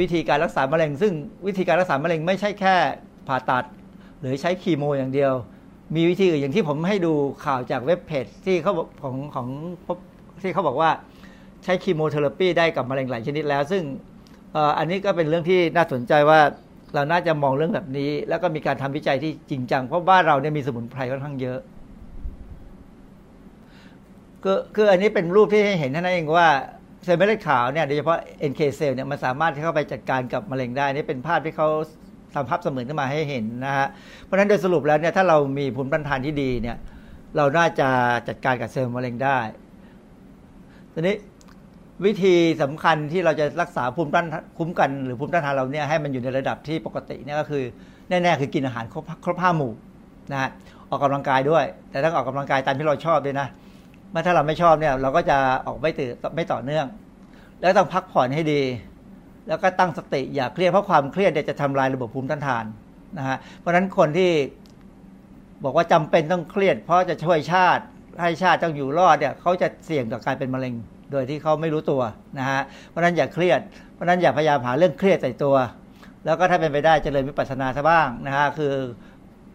[0.00, 1.12] วิธีการรักษามะเร็ง ซึ่ง
[1.46, 2.76] วิธีการรักษามะเร็งไม่ใช่แค่
[3.26, 3.64] ผ่าตัด
[4.20, 5.32] หรือใช้คีโมอย่างเดียว
[5.96, 7.12] มีวิธีอื่นอย่างที่ผมให้ดู
[7.44, 8.72] ข่าวจากเว็บเพจที่เขา
[9.02, 9.48] ของของ
[10.42, 10.90] ที่เขาบอกว่า
[11.64, 13.82] ใช้คีโมเทอราปีได้กับมะเร็งหลายชนิดแล้ว ซึ่ง
[14.78, 16.40] อันนี้ก็เป็นเรื่องที่น่าสนใจว่า
[16.94, 21.58] เราน่าจะมองเรื่องแบบนี้ แล้วก็มีการทำวิจัยที่จริงจัง เพราะบ้านเราเนี่ยมีสมุนไพรค่อนข้างเยอะ
[24.42, 26.48] คือคืออันนี้เป็นรูปที่ให้เห็นท่านเองว่า
[27.04, 28.18] เซลล์เม็ดเลือดขาวเนี่ยโดยเฉพาะ
[28.50, 31.68] NK เซลล์เนี่ยมันสามารถที่เข้าไปจัดการกับมะเร็งได้นี่เป็นภาพที่เขา
[32.34, 33.88] ทำภาพเสมือนขึ้นมาให้เห็นนะฮะ
[34.24, 36.76] เพราะฉะนั้นโดยสรุปแล้วเนี่ยถ้าเรามีภูมิต้านทานที่ดีเนี่ย
[37.36, 37.88] เราน่าจะ
[38.28, 39.38] จัดการกับเซลล์มะเร็งได้
[40.92, 41.14] ทีนี้
[42.06, 44.26] วิธีสำคัญที่เราจะรักษาภูมิต้าน
[44.58, 47.64] คุ้มกันหรือภูมิต้านทานเราเนี่ยให้มันอยู่ในระดับที่ปกติเนี่ยก็คือ
[48.08, 49.72] แน่ๆคือกินอาหารครบครบห้าหมู่
[50.32, 50.50] นะฮะ
[50.90, 53.46] ออกกำลังกายด้วย แต่ต้องออกกำลังกายตามที่เราชอบด้วยนะ
[54.10, 55.36] เมื่อถ้าเราไม่ชอบเนี่ยเราก็จะ
[55.66, 56.86] ออกไม่ตื่นไม่ต่อเนื่อง
[57.60, 58.62] แล้วต้องพักผ่อนให้ดี
[59.48, 62.64] แล้วก็ตั้งสติอย่าเครียดเพราะความเครียดเนี่ยจะทำลายระบบภูมิต้านทาน
[63.18, 64.30] นะฮะเพราะฉะนั้นคนที่
[65.64, 67.82] บอกว่าจำเป็นต้องเครียด เพราะจะช่วยชาติ
[68.20, 70.74] ให้ชาติต้องอยู่รอดเนี่ยเขาจะเสี่ยงต่อการเป็นมะเร็ง
[71.10, 72.02] โดยที่เขาไม่รู้ตัว
[72.38, 73.60] นะฮะเพราะนั้นอย่าเครียด
[73.94, 75.56] เพราะนั้นอย่าพยายามหาเรื่องเครียดใส่ตัว
[76.24, 78.72] แล้วก็ถ้าเป็นไปได้เจริญวิปัสสนาซะบ้างนะฮะคือ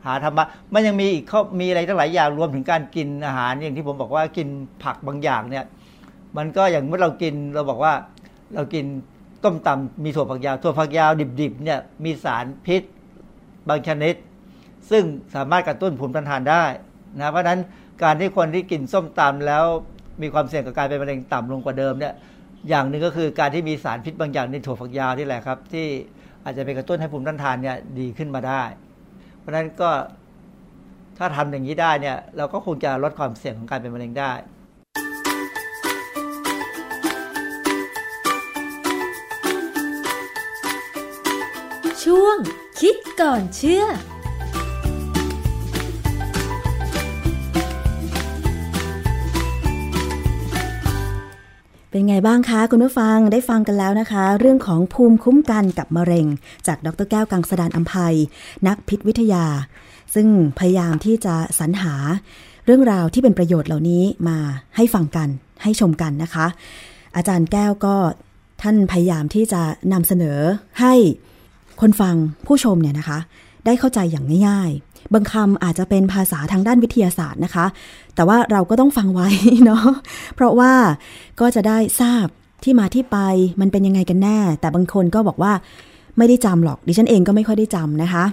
[0.06, 4.48] หาธรรมะมันยังมีอีกเขามีอะไรตั้งหลายอย่างรวมถึงการกินอาหารอย่างที่ผมบอกว่ากิน
[4.84, 5.66] ผักบางอย่างเนี่ย
[6.38, 7.94] มันก็อย่างเมื่อเรากินเราบอกว่า
[8.56, 8.86] เรากิน
[9.44, 12.82] ต้มตำมีถั่วฝักยาวถั่วฝักยาวดิบๆเนี่ยมีสารพิษ
[13.68, 14.16] บางชนิด
[14.90, 15.04] ซึ่ง
[15.36, 16.64] สามารถกระตุ้นภูมิต้านทานได้
[17.20, 17.60] นะเพราะนั้น
[18.04, 19.66] การที่คนที่กินส้มตำแล้ว
[20.22, 22.14] มีความเสี่ยงกับการเป็นมะเร็งต่ำลงกว่าเดิมเนี่ย
[22.70, 25.88] อย่างหนึ่งก็คือการที่มีสารพิษบางอย่างในถั่วฝักยาวที่แหละครับ ที่
[26.44, 28.64] อาจจะไปกระตุ้นให้ภูมิต้านทานเนี่ยดีขึ้นมาได้
[29.38, 29.90] เพราะฉะนั้นก็
[31.18, 34.32] ถ้าทำอย่างนี้ได้เนี่ยเราก็คงจะลดความเสี่ยงของการเป็นมะเร็งได้
[42.04, 42.38] ช่วง
[42.80, 43.86] คิดก่อนเชื่อ
[51.96, 56.28] เป็นไงบ้างคะ คุณผู้ฟังได้ฟังกันแล้วนะคะ เรื่องของภูมิคุ้มกันกับมะเร็ง
[56.68, 58.16] จากดรแก้วกังสดานอัมภัย
[58.68, 59.46] นักพิษวิทยา
[60.16, 60.28] ซึ่ง
[60.60, 61.94] พยายามที่จะสรรหา
[62.66, 64.38] เรื่องราวที่เป็นประโยชน์เหล่านี้มา
[64.76, 65.30] ให้ฟังกัน
[65.64, 66.46] ให้ชมกันนะคะ
[67.16, 67.96] อาจารย์แก้วก็
[68.62, 69.62] ท่านพยายามที่จะ
[69.94, 70.40] นำเสนอ
[70.82, 70.94] ให้
[71.82, 72.16] คนฟัง
[72.48, 73.20] ผู้ชมเนี่ยนะคะ
[73.66, 77.66] ได้เข้าใจอย่างง่ายๆ บางคำอาจจะเป็นภาษาทางด้านวิทยาศาสตร์นะคะ
[78.16, 79.28] แต่ว่าเราก็ต้องฟังไว้
[79.66, 79.86] เนาะ
[80.36, 80.74] เพราะว่า
[81.40, 82.26] ก็จะได้ทราบ
[82.64, 83.18] ที่มาที่ไป
[83.62, 85.54] มันเป็นยังไงกันแน่ แต่บางคนก็บอกว่า
[86.18, 88.24] ไม่ได้จำหรอกดิฉันเองก็ไม่ค่อยได้จำนะคะ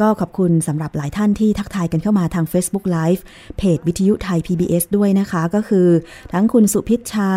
[0.00, 3.20] ก็ขอบคุณสำหรับหลายท่านที่ทักทายกันเข้ามาทาง Facebook Live
[3.58, 5.88] เพจวิทยุไทย PBS ด้วยนะคะ ก็คือ
[6.32, 7.32] ทั้งคุณสุพิชชา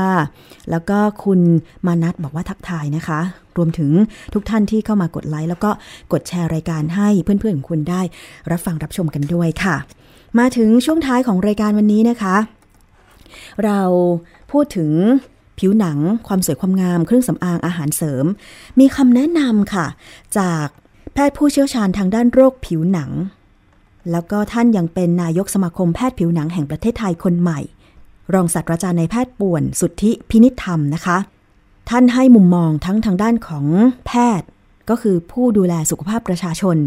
[0.72, 1.40] แล้วก็คุณ
[1.86, 3.20] มานัทบอกว่าทักทายนะคะ
[3.58, 3.92] รวมถึง
[4.34, 5.72] ทุกท่านที่เข้ามากดไลค์แล้วก็
[6.14, 8.02] กดแชร์รายการให้เพื่อนๆของคุณได้
[8.52, 9.76] รับฟังรับชมกันด้วยค่ะ
[10.40, 12.36] มาถึงช่วงท้ายของรายการวันนี้นะคะ
[13.64, 13.82] เรา
[14.52, 14.92] พูดถึง
[15.60, 15.98] ผิวหนัง
[16.28, 18.26] ความสวยความงาม เครื่องสำอางอาหารเสริม
[18.80, 19.86] มีคำแนะนำค่ะ
[20.40, 20.68] จาก
[21.14, 23.12] แพทย์ผู้เชี่ยวชาญทางด้านโรคผิวหนัง
[24.12, 27.60] แล้วก็ท่านยังเป็นนายกสมาคมแพทย์ผิวหนังแห่งประเทศไทยคนใหม่
[28.34, 31.18] รองศาสตราจารย์ในายแพทย์ป่วนสุทธิพินิษธรรมนะคะ
[31.90, 33.66] ท่านให้มุมมองทั้งทางด้านของ
[34.08, 34.48] แพทย์
[34.90, 36.78] ก็คือผู้ดูแลสุขภาพประชาชน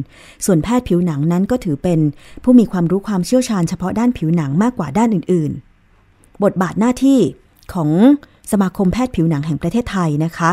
[0.44, 2.00] ส่วนแพทย์ผิวหนังนั้นก็ถือเป็น
[2.42, 5.52] ผู้มีความรู้ความเชี่ยวชาญเฉพาะด้านผิวหนังมากกว่าด้านอื่น
[5.98, 7.18] ๆ บทบาทหน้าที่
[7.74, 7.90] ของ
[8.52, 10.50] สมาคมแพทย์ผิวหนังแห่งประเทศไทยนะคะ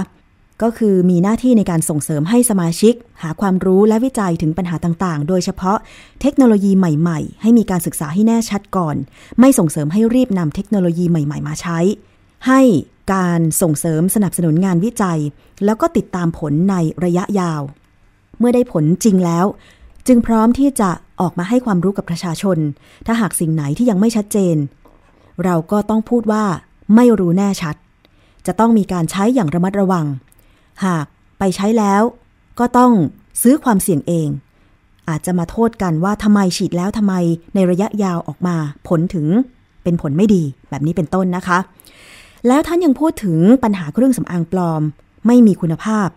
[0.61, 5.77] ก็คือมีหน้าที่ในการส่งเสริมให้สมาชิก หาความรู้และวิจัยถึงปัญหาต่างๆ โดยเฉพาะ
[6.21, 8.95] เทคโนโลยีใหม่ๆ ให้มีการศึกษาให้แน่ชัดก่อน
[9.39, 11.79] ไม่ส่งเสริมให้รีบนำเทคโนโลยีใหม่ๆ มาใช้
[12.47, 12.61] ให้
[13.13, 15.19] การส่งเสริมสนับสนุนงานวิจัย
[15.65, 17.61] แล้วก็ติดตามผลในระยะยาว
[18.39, 19.45] เมื่อได้ผลจริงแล้ว
[20.07, 20.89] จึงพร้อมที่จะ
[21.21, 22.57] ออกมาให้ความรู้กับประชาชน
[23.05, 24.55] ถ้าหากสิ่งไหนที่ยังไม่ชัดเจน
[25.43, 26.43] เราก็ต้องพูดว่า
[26.95, 27.75] ไม่รู้แน่ชัด
[28.47, 30.05] จะต้องมีการใช้อย่างระมัดระวัง
[30.85, 31.05] หาก
[31.39, 32.01] ไปใช้แล้ว
[32.59, 32.91] ก็ต้อง
[33.41, 34.29] ซื้อความเสี่ยงเอง
[35.09, 37.13] อาจจะมาโทษกันว่าทำไมฉีดแล้วทำไม
[37.55, 38.55] ในระยะยาวออกมา
[38.87, 39.27] ผลถึง
[39.83, 41.59] เป็นผลไม่ดี แบบนี้เป็นต้นนะคะ
[42.47, 44.81] แล้วท่านยังพูดถึงปัญหาเครื่องสำอางปลอม
[45.27, 46.09] ไม่มีคุณภาพ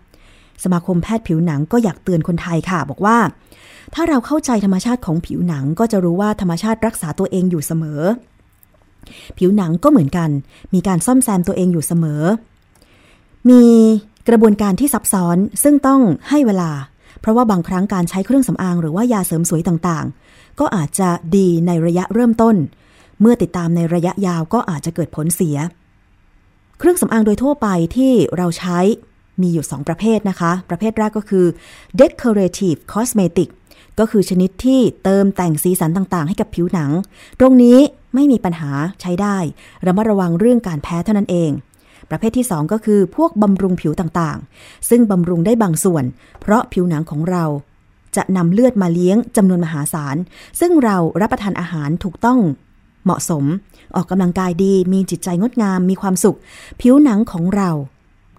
[0.64, 3.18] สมาคมแพทย์ผิวหนังก็อยากเตือนคนไทยค่ะ บอกว่า
[3.94, 8.00] ถ้าเราเข้าใจธรรมชาติของผิวหนังก็จะรู้ว่าธรรมชาติรักษาตัวเองอยู่เสมอ
[9.38, 10.30] ผิวหนังก็เหมือนกัน
[10.74, 12.22] มีการซ่อมแซมตัวเองอยู่เสมอ
[13.48, 13.62] มี
[14.28, 16.70] กระบวนการที่ซับซ้อนซึ่งต้องให้เวลา
[17.20, 22.56] เพราะว่าบางครั้งการใช้เครื่องสำอางหรือว่ายาเสริมสวยต่างๆ ก็อาจจะดีในระยะเริ่มต้น
[23.20, 25.56] เมื่อติดตามในระยะยาวก็อาจจะเกิดผลเสีย
[26.78, 28.78] เครื่องสำอางโดยทั่วไปที่เราใช้
[29.42, 31.46] มีอยู่ 2 ประเภทนะคะ ประเภทแรกก็คือ
[32.00, 33.48] decorative cosmetic
[33.98, 36.90] ก็คือชนิดที่เติมแต่งสีสันต่างๆ ให้กับผิวหนัง
[37.40, 37.78] ตรงนี้
[38.14, 38.70] ไม่มีปัญหา
[39.00, 39.36] ใช้ได้
[39.86, 41.50] ระมัดระวังเรื่องการแพ้เท่านั้นเอง
[42.12, 46.04] ประเภทที่ 2 ก็คือพวกบำรุงผิวต่างๆ ซึ่งบำรุงได้บางส่วน
[46.40, 47.44] เพราะผิวหนังของเรา
[48.16, 50.16] จะนำเลือดมาเลี้ยงจำนวนมหาศาล
[50.60, 52.38] ซึ่งเรารับประทานอาหารถูกต้อง
[53.04, 53.44] เหมาะสม
[53.94, 56.38] ออกกำลังกายดี มีจิตใจงดงาม มีความสุข
[56.80, 57.70] ผิวหนังของเรา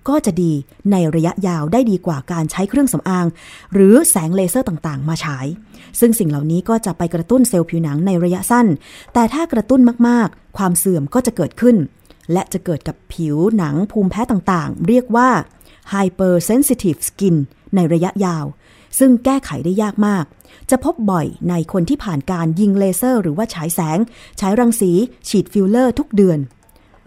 [0.10, 0.54] ก็จะดี
[0.92, 3.26] ในระยะยาวได้ดีกว่าการใช้เครื่องสำอาง
[3.74, 5.46] หรือแสงเลเซอร์ต่างๆ มาฉาย
[6.00, 8.68] ซึ่งสิ่งเหล่านี้ก็จะไปกระตุ้นเซลล์ผิวหนังในระยะสั้น
[9.14, 11.76] แต่ถ้ากระตุ้นมากๆ ความเสื่อมก็จะเกิดขึ้น
[12.32, 15.30] และจะเกิดกับผิวหนังภูมิแพ้ต่างๆ เรียกว่า
[15.94, 17.36] hypersensitive skin
[17.76, 18.46] ในระยะยาว
[19.00, 20.26] ซึ่งแก้ไขได้ยากมาก
[20.70, 24.00] จะพบบ่อยในคนที่ผ่านการยิงเลเซอร์ หรือว่าฉายแสง
[24.40, 24.92] ฉายรังสี
[25.28, 26.40] ฉีดฟิลเลอร์ทุกเดือน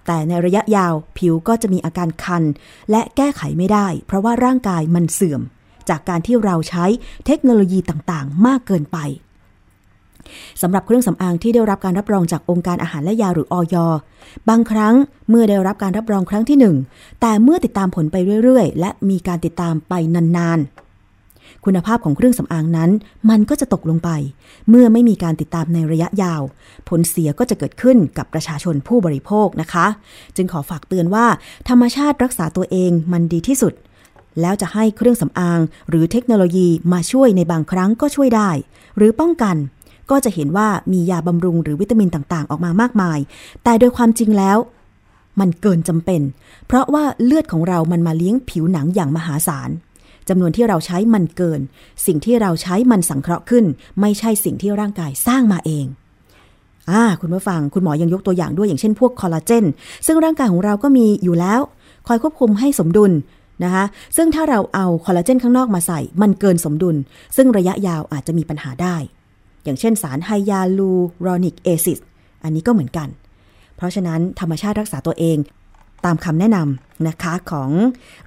[0.07, 2.45] แต่ในระยะยาวผิวก็จะมีอาการคัน
[2.91, 5.43] และแก้ไขไม่ได้ เพราะว่าร่างกายมันเสื่อม
[5.89, 6.87] จากการที่เราใช้
[7.27, 8.99] เทคโนโลยีต่างๆ มากเกินไป
[10.63, 13.77] สำหรับเครื่องสำอางที่ได้รับการรับรองจากองค์การอาหารและยาหรืออย
[14.49, 14.95] บางครั้ง
[15.29, 16.77] เมื่อได้รับการรับรองครั้งที่หนึ่ง
[17.21, 22.91] แต่เมื่อติดตามผลไปเรื่อยๆ และมีการติดตามไปนานๆ คุณภาพของเครื่องสำอางนั้น
[23.31, 24.11] มันก็จะตกลงไป
[24.69, 26.43] เมื่อไม่มีการติดตามในระยะยาว
[26.89, 29.87] ผลเสียก็จะเกิดขึ้นกับประชาชนผู้บริโภคนะคะ
[30.37, 31.27] จึงขอฝากเตือนว่า
[31.69, 33.73] ธรรมชาติรักษาตัวเองมันดีที่สุด
[34.41, 38.51] แล้วจะให้เครื่องสำอาง หรือเทคโนโลยีมาช่วยในบางครั้งก็ช่วยได้
[38.97, 39.57] หรือป้องกัน
[40.11, 43.19] ก็จะเห็นว่ามียาบำรุงหรือวิตามินต่างๆ ออกมามากมาย
[43.65, 44.59] แต่โดยความจริงแล้ว
[45.41, 46.23] มันเกินจำเป็น
[46.67, 49.71] เพราะว่าเลือดของเรามันมาเลี้ยงผิวหนังอย่างมหาศาล
[50.29, 51.61] จำนวนที่เราใช้มันเกิน
[52.07, 53.65] สิ่งที่เราใช้มันสังเคราะห์ขึ้น
[54.01, 55.87] ไม่ใช่สิ่งที่ร่างกายสร้างมาเอง
[56.91, 59.65] อ่าคุณผู้ฟังคุณหมอยังยกตัวอย่างด้วยอย่างเช่นพวกคอลลาเจน
[60.07, 61.61] ซึ่งร่างกายของเราก็มีอยู่แล้ว
[62.07, 63.13] คอยควบคุมให้สมดุล
[63.65, 63.85] นะคะ
[64.17, 66.97] ซึ่งถ้าเราเอาคอลลาเจนข้างนอกมาใส่ มันเกินสมดุล
[67.37, 68.97] ซึ่งระยะยาวอาจจะมีปัญหาได้
[69.67, 70.93] อย่างเช่นสารไฮยาลู
[71.27, 71.99] รอนิกแอซิด
[72.45, 73.09] อันนี้ก็เหมือนกัน
[73.77, 75.37] เพราะฉะนั้นธรรมชาติรักษาตัวเอง
[76.05, 77.71] ตามคำแนะนำนะคะของ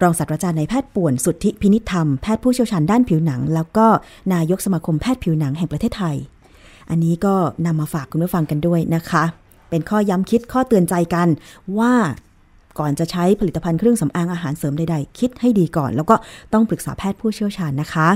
[0.02, 3.88] รองศาสตราจารย์นายแพทย์ป่วนสุทธิพินิษธรรม แพทย์ผู้เชี่ยวชาญด้านผิวหนัง แล้วก็
[4.34, 6.16] นายกสมาคมแพทย์ผิวหนังแห่งประเทศไทย
[6.90, 7.36] อันนี้ก็
[7.66, 9.24] นำมาฝากคุณผู้ฟังกันด้วยนะคะ
[9.70, 11.28] เป็นข้อย้ำคิดข้อเตือนใจกัน
[11.80, 11.94] ว่า
[12.80, 16.16] ก่อนจะใช้ผลิตภัณฑ์เครื่องสำอางอาหารเสริมใดๆ คิดให้ดีก่อน แล้วก็
[16.54, 18.08] ต้องปรึกษาแพทย์ผู้เชี่ยวชาญนะคะ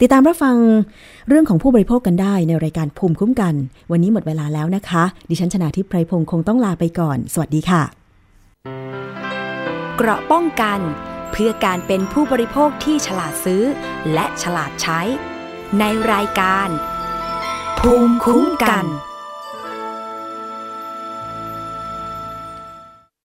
[0.00, 0.56] ติดตามรับฟัง
[1.28, 3.54] เรื่องของผู้บริโภคกันได้ในรายการภูมิคุ้มกัน
[3.90, 7.82] วันนี้หมดเวลาแล้วนะคะ ดิฉันชนะทิพไพรพงศ์คงต้องลาไปก่อน สวัสดีค่ะ
[9.96, 10.78] เกราะป้องกัน
[11.32, 13.62] เพื่อการเป็นผู้บริโภคที่ฉลาดซื้อ
[14.12, 15.00] และฉลาดใช้
[15.78, 16.68] ในรายการ
[17.78, 18.86] ภูมิคุ้มกัน